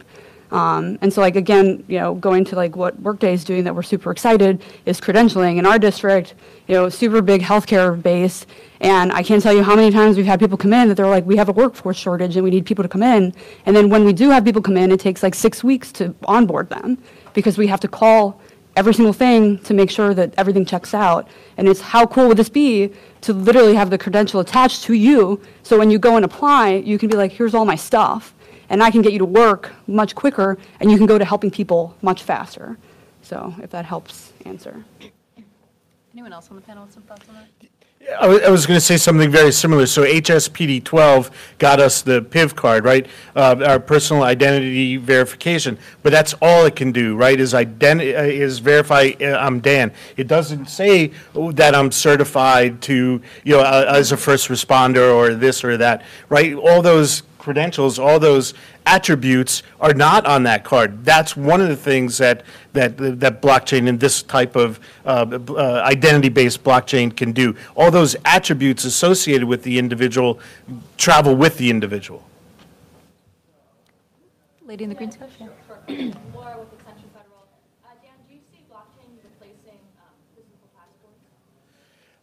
[0.51, 3.75] Um, and so like again, you know, going to like what Workday is doing that
[3.75, 6.33] we're super excited is credentialing in our district,
[6.67, 8.45] you know, super big healthcare base.
[8.81, 11.07] And I can't tell you how many times we've had people come in that they're
[11.07, 13.33] like, we have a workforce shortage and we need people to come in.
[13.65, 16.15] And then when we do have people come in, it takes like six weeks to
[16.25, 16.97] onboard them
[17.33, 18.41] because we have to call
[18.75, 21.27] every single thing to make sure that everything checks out.
[21.57, 25.41] And it's how cool would this be to literally have the credential attached to you
[25.63, 28.33] so when you go and apply, you can be like, here's all my stuff
[28.69, 31.51] and I can get you to work much quicker, and you can go to helping
[31.51, 32.77] people much faster.
[33.21, 34.83] So if that helps answer.
[36.13, 37.69] Anyone else on the panel with some thoughts on that?
[38.19, 39.85] I was going to say something very similar.
[39.85, 43.05] So HSPD 12 got us the PIV card, right?
[43.35, 45.77] Uh, Our personal identity verification.
[46.01, 49.91] But that's all it can do, right, is identi, uh, is verify uh, I'm Dan.
[50.17, 55.13] It doesn't say oh, that I'm certified to, you know, uh, as a first responder
[55.13, 56.55] or this or that, right?
[56.55, 58.53] All those credentials, all those
[58.85, 61.03] attributes are not on that card.
[61.03, 65.81] That's one of the things that, that, that blockchain and this type of uh, uh,
[65.85, 67.55] identity-based blockchain can do.
[67.75, 70.39] All those attributes associated with the individual
[70.97, 72.23] travel with the individual.
[74.69, 75.31] Lady in the green scarf?
[75.39, 75.47] Yeah.
[76.35, 77.41] Laura with Accenture Federal.
[77.81, 81.17] Uh, Dan, do you see blockchain replacing um, physical passports?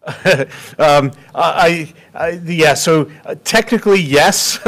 [0.79, 4.59] Um, I, I, yeah, so uh, technically, yes,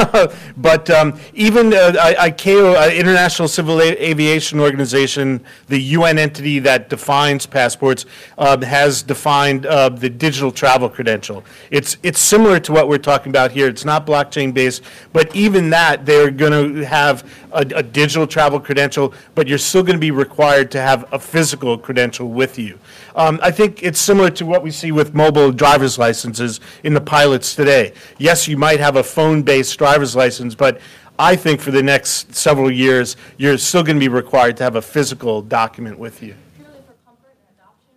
[0.56, 7.46] but um, even uh, ICAO, uh, International Civil Aviation Organization, the UN entity that defines
[7.46, 11.44] passports, uh, has defined uh, the digital travel credential.
[11.70, 13.68] It's, it's similar to what we're talking about here.
[13.68, 14.82] It's not blockchain-based,
[15.12, 19.82] but even that, they're going to have a, a digital travel credential, but you're still
[19.82, 22.78] going to be required to have a physical credential with you.
[23.14, 27.00] Um, I think it's similar to what we see with mobile driver's licenses in the
[27.00, 27.92] pilots today.
[28.18, 30.80] Yes, you might have a phone-based driver's license, but
[31.18, 34.76] I think for the next several years, you're still going to be required to have
[34.76, 36.34] a physical document with you.
[36.56, 37.90] Purely for comfort and adoption?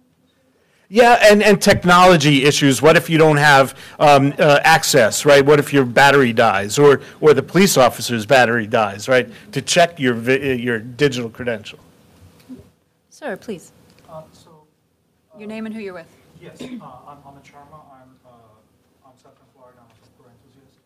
[0.89, 2.81] Yeah, and, and technology issues.
[2.81, 5.45] What if you don't have um, uh, access, right?
[5.45, 9.29] What if your battery dies, or, or the police officer's battery dies, right?
[9.51, 11.79] To check your, vi- uh, your digital credential.
[13.11, 13.71] Sir, please.
[14.09, 14.49] Uh, So,
[15.37, 16.07] Your name and who you're with.
[16.41, 16.65] Yes, uh,
[17.07, 20.81] I'm Amit Sharma, I'm, uh, I'm self-employed, I'm a software enthusiast.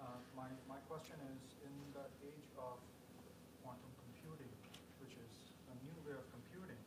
[0.00, 0.06] Uh,
[0.38, 2.78] My, my question is, in the age of
[3.62, 4.50] quantum computing,
[5.02, 5.32] which is
[5.66, 6.78] a new way of computing,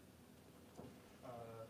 [1.28, 1.68] uh,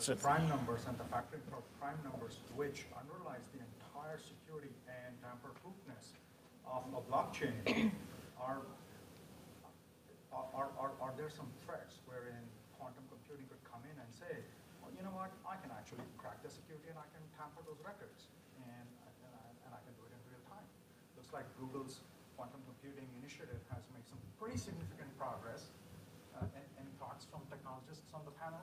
[0.00, 5.12] the prime numbers and the factoring for prime numbers, which underlies the entire security and
[5.20, 6.16] tamper-proofness
[6.64, 7.92] of a blockchain,
[8.40, 8.64] are
[10.32, 12.40] are, are- are, are there some threats wherein
[12.78, 14.40] quantum computing could come in and say,
[15.00, 18.28] you know what, I can actually crack the security and I can tamper those records,
[18.68, 18.84] and,
[19.24, 20.60] and I, and I can do it in real time.
[21.16, 22.04] Looks like Google's
[22.36, 25.72] quantum computing initiative has made some pretty significant progress.
[26.36, 28.60] Uh, a- Any thoughts from technologists on the panel?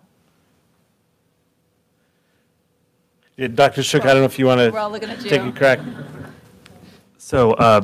[3.34, 3.82] Yeah, Dr.
[3.82, 5.50] Shook, I don't know if you want We're all looking at to take you.
[5.50, 5.82] a crack.
[7.18, 7.82] So, uh,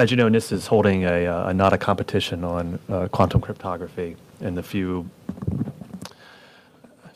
[0.00, 4.16] as you know, NIST is holding a, uh, a NADA competition on uh, quantum cryptography
[4.40, 5.08] and the few,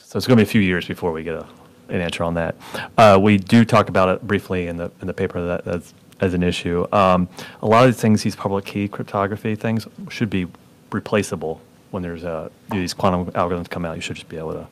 [0.09, 1.47] so it's going to be a few years before we get a,
[1.91, 2.55] an answer on that.
[2.97, 6.33] Uh, we do talk about it briefly in the, in the paper that, as, as
[6.33, 6.87] an issue.
[6.93, 7.29] Um,
[7.61, 10.47] a lot of the things, these public key cryptography things, should be
[10.93, 13.97] replaceable when there's uh, these quantum algorithms come out.
[13.97, 14.67] You should just be able to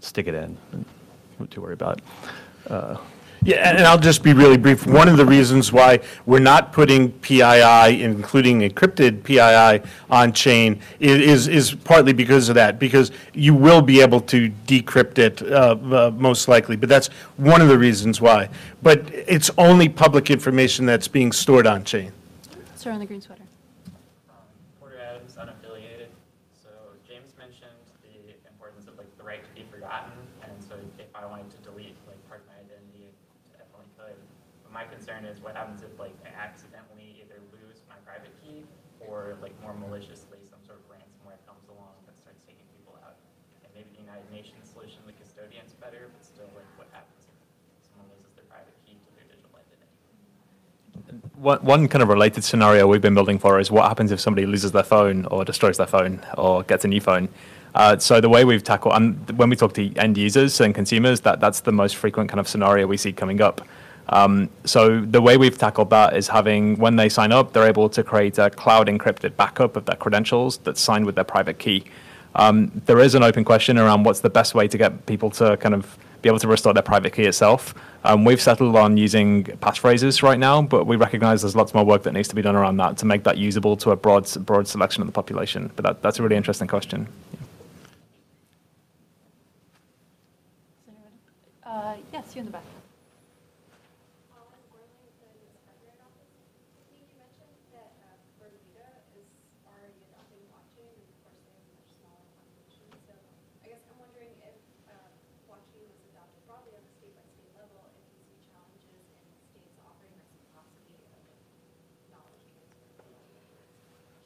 [0.00, 0.84] stick it in, and
[1.38, 2.68] not too worry about it.
[3.42, 4.86] Yeah, and I'll just be really brief.
[4.86, 11.46] One of the reasons why we're not putting PII, including encrypted PII, on chain is,
[11.48, 16.10] is partly because of that, because you will be able to decrypt it, uh, uh,
[16.16, 18.48] most likely, but that's one of the reasons why.
[18.82, 22.12] But it's only public information that's being stored on chain.
[22.76, 23.42] Sir in the green sweater.
[24.78, 26.14] Porter Adams, unaffiliated.
[26.54, 26.70] So
[27.02, 27.74] James mentioned
[28.06, 30.14] the importance of like the right to be forgotten,
[30.46, 33.10] and so if I wanted to delete like part of my identity,
[33.50, 34.14] I definitely could.
[34.62, 38.62] But my concern is what happens if like I accidentally either lose my private key
[39.02, 43.18] or like more maliciously some sort of ransomware comes along that starts taking people out.
[43.66, 45.18] And maybe the United Nations solution, the
[46.08, 47.26] better, but still like what happens
[47.76, 51.22] if someone loses their private key to their digital identity?
[51.36, 54.46] One, one kind of related scenario we've been building for is what happens if somebody
[54.46, 57.28] loses their phone or destroys their phone or gets a new phone.
[57.74, 61.20] Uh, so the way we've tackled, and when we talk to end users and consumers,
[61.20, 63.60] that, that's the most frequent kind of scenario we see coming up.
[64.08, 67.90] Um, so the way we've tackled that is having, when they sign up, they're able
[67.90, 71.84] to create a cloud encrypted backup of their credentials that's signed with their private key.
[72.38, 75.56] Um, there is an open question around what's the best way to get people to
[75.56, 77.74] kind of be able to restore their private key itself.
[78.04, 82.04] Um, we've settled on using passphrases right now, but we recognize there's lots more work
[82.04, 84.68] that needs to be done around that to make that usable to a broad, broad
[84.68, 85.72] selection of the population.
[85.74, 87.08] But that, that's a really interesting question.
[91.64, 92.62] Uh, yes, you in the back.
[96.88, 99.28] You mentioned that Bermuda is
[99.68, 102.88] already adopting blockchain, and of course they have a much smaller population.
[103.06, 103.14] So
[103.62, 104.56] I guess I'm wondering if
[105.46, 110.16] blockchain was adopted broadly on a state-by-state level, if you see challenges in states offering
[110.18, 111.36] reciprocity of it.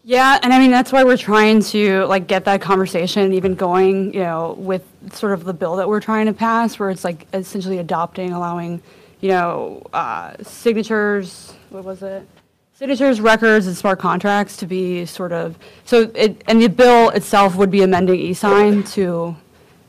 [0.05, 4.13] Yeah, and I mean, that's why we're trying to like get that conversation even going,
[4.13, 4.83] you know, with
[5.13, 8.83] sort of the bill that we're trying to pass, where it's like essentially adopting, allowing,
[9.21, 12.27] you know, uh, signatures, what was it?
[12.75, 17.55] Signatures, records, and smart contracts to be sort of, so it, and the bill itself
[17.55, 19.37] would be amending e-sign to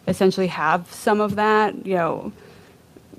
[0.08, 2.32] essentially have some of that, you know,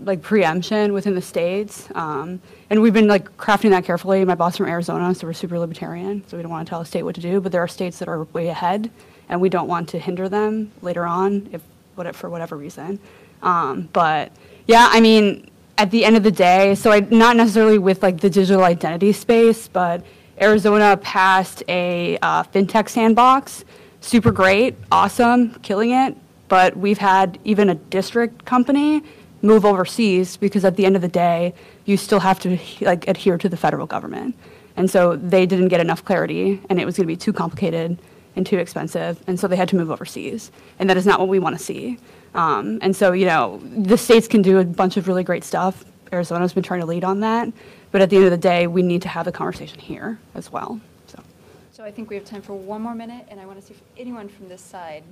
[0.07, 1.89] like preemption within the states.
[1.95, 2.41] Um,
[2.71, 4.25] and we've been like crafting that carefully.
[4.25, 6.87] My boss from Arizona, so we're super libertarian, so we don't want to tell a
[6.87, 7.41] state what to do.
[7.41, 8.91] But there are states that are way ahead,
[9.29, 11.63] and we don't want to hinder them later on, if
[11.95, 12.99] what for whatever reason.
[13.43, 14.33] Um, but
[14.67, 18.21] yeah, I mean, at the end of the day, so I not necessarily with like
[18.21, 20.05] the digital identity space, but
[20.41, 23.65] Arizona passed a uh, fintech sandbox.
[24.01, 26.17] Super great, awesome, killing it.
[26.49, 29.03] But we've had even a district company
[29.45, 33.39] move overseas because at the end of the day, you still have to like adhere
[33.39, 34.35] to the federal government.
[34.77, 37.99] And so they didn't get enough clarity, and it was going to be too complicated
[38.35, 40.51] and too expensive, and so they had to move overseas.
[40.81, 41.99] And that is not what we want to see.
[42.35, 45.85] Um, and so, you know, the states can do a bunch of really great stuff.
[46.13, 47.53] Arizona's been trying to lead on that,
[47.93, 50.51] but at the end of the day, we need to have the conversation here as
[50.51, 50.81] well.
[51.07, 51.23] So.
[51.71, 53.75] So I think we have time for one more minute, and I want to see
[53.75, 55.05] if anyone from this side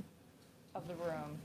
[0.75, 1.39] of the room.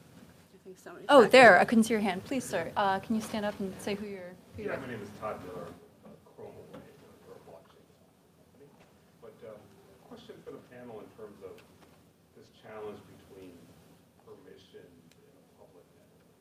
[1.09, 2.23] Oh, there, I couldn't see your hand.
[2.25, 4.87] Please, sir, uh, can you stand up and say who you're, who you're Yeah, my
[4.87, 5.67] name is Todd Miller,
[6.05, 6.83] uh, ChromaWay,
[7.27, 8.67] we're a blockchain company.
[9.21, 9.55] But uh,
[10.07, 11.55] question for the panel in terms of
[12.39, 13.55] this challenge between
[14.23, 16.31] permission and a public network.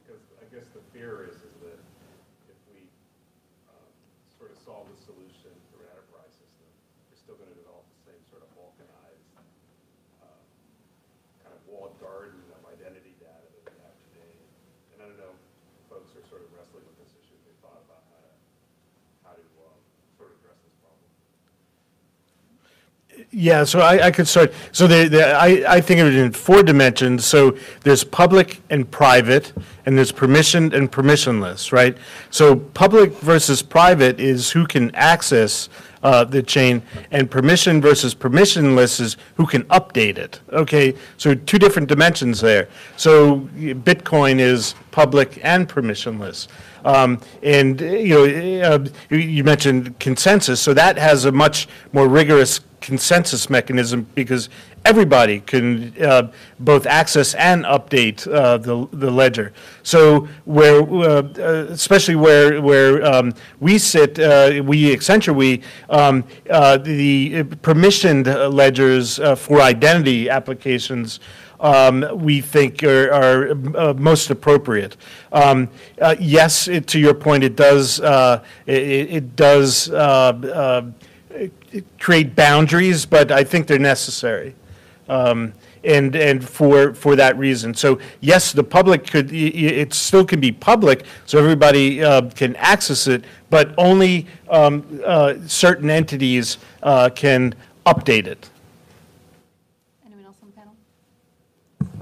[0.00, 1.80] Because I guess the fear is, is that
[2.48, 2.84] if we
[3.72, 3.88] um,
[4.38, 6.68] sort of solve the solution through an enterprise system,
[7.10, 9.26] we're still going to develop the same sort of balkanized,
[10.24, 10.40] um,
[11.44, 14.32] kind of walled garden of identity data that we have today.
[14.94, 15.34] And I don't know,
[15.90, 18.32] folks are sort of wrestling with this issue, they thought about how to,
[19.26, 19.78] how to um,
[20.18, 21.08] sort of address this problem.
[23.42, 24.54] Yeah, so I, I could start.
[24.70, 27.24] So I, I think of it in four dimensions.
[27.24, 29.52] So there's public and private,
[29.84, 31.98] and there's permissioned and permissionless, right?
[32.30, 35.68] So public versus private is who can access
[36.04, 40.40] uh, the chain, and permission versus permissionless is who can update it.
[40.52, 42.68] Okay, so two different dimensions there.
[42.96, 46.46] So Bitcoin is public and permissionless.
[46.84, 52.60] Um, and you know, uh, you mentioned consensus, so that has a much more rigorous
[52.82, 54.48] consensus mechanism because
[54.84, 59.52] everybody can uh, both access and update uh, the the ledger.
[59.82, 66.24] So where, uh, uh, especially where where um, we sit, uh, we Accenture, we um,
[66.50, 71.20] uh, the permissioned ledgers for identity applications
[71.62, 74.96] um, we think are, are uh, most appropriate.
[75.32, 75.70] Um,
[76.00, 79.88] uh, yes, it, to your point, it does uh, it, it does
[81.98, 84.54] create boundaries, but I think they're necessary.
[85.08, 85.52] Um,
[85.84, 90.52] and and for for that reason, so yes, the public could it still can be
[90.52, 97.54] public, so everybody uh, can access it, but only um, uh, certain entities uh, can
[97.84, 98.48] update it.
[100.06, 100.74] Anyone else on the panel?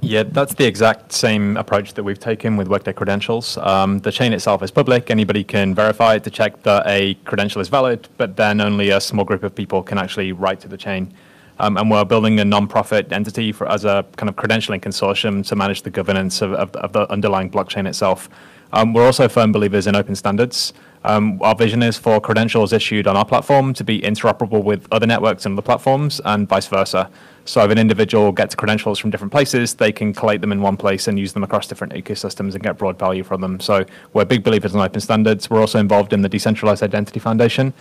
[0.02, 3.58] Yeah, that's the exact same approach that we've taken with Workday credentials.
[3.58, 5.10] Um, the chain itself is public.
[5.10, 9.00] Anybody can verify it to check that a credential is valid, but then only a
[9.00, 11.12] small group of people can actually write to the chain.
[11.58, 15.54] Um, and we're building a non-profit entity for, as a kind of credentialing consortium to
[15.54, 18.30] manage the governance of, of, of the underlying blockchain itself.
[18.72, 20.72] Um, we're also firm believers in open standards.
[21.02, 25.06] Um, our vision is for credentials issued on our platform to be interoperable with other
[25.06, 27.10] networks and other platforms, and vice versa.
[27.46, 30.76] So if an individual gets credentials from different places, they can collate them in one
[30.76, 33.60] place and use them across different ecosystems and get broad value from them.
[33.60, 35.48] So we're big believers in open standards.
[35.48, 37.72] We're also involved in the Decentralized Identity Foundation.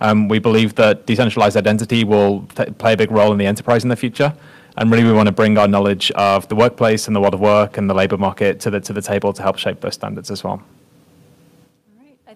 [0.00, 3.82] Um, we believe that decentralized identity will t- play a big role in the enterprise
[3.84, 4.34] in the future.
[4.76, 7.40] And really, we want to bring our knowledge of the workplace and the world of
[7.40, 10.30] work and the labor market to the, to the table to help shape those standards
[10.30, 10.62] as well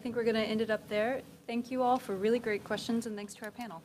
[0.01, 1.21] think we're going to end it up there.
[1.47, 3.83] Thank you all for really great questions, and thanks to our panel.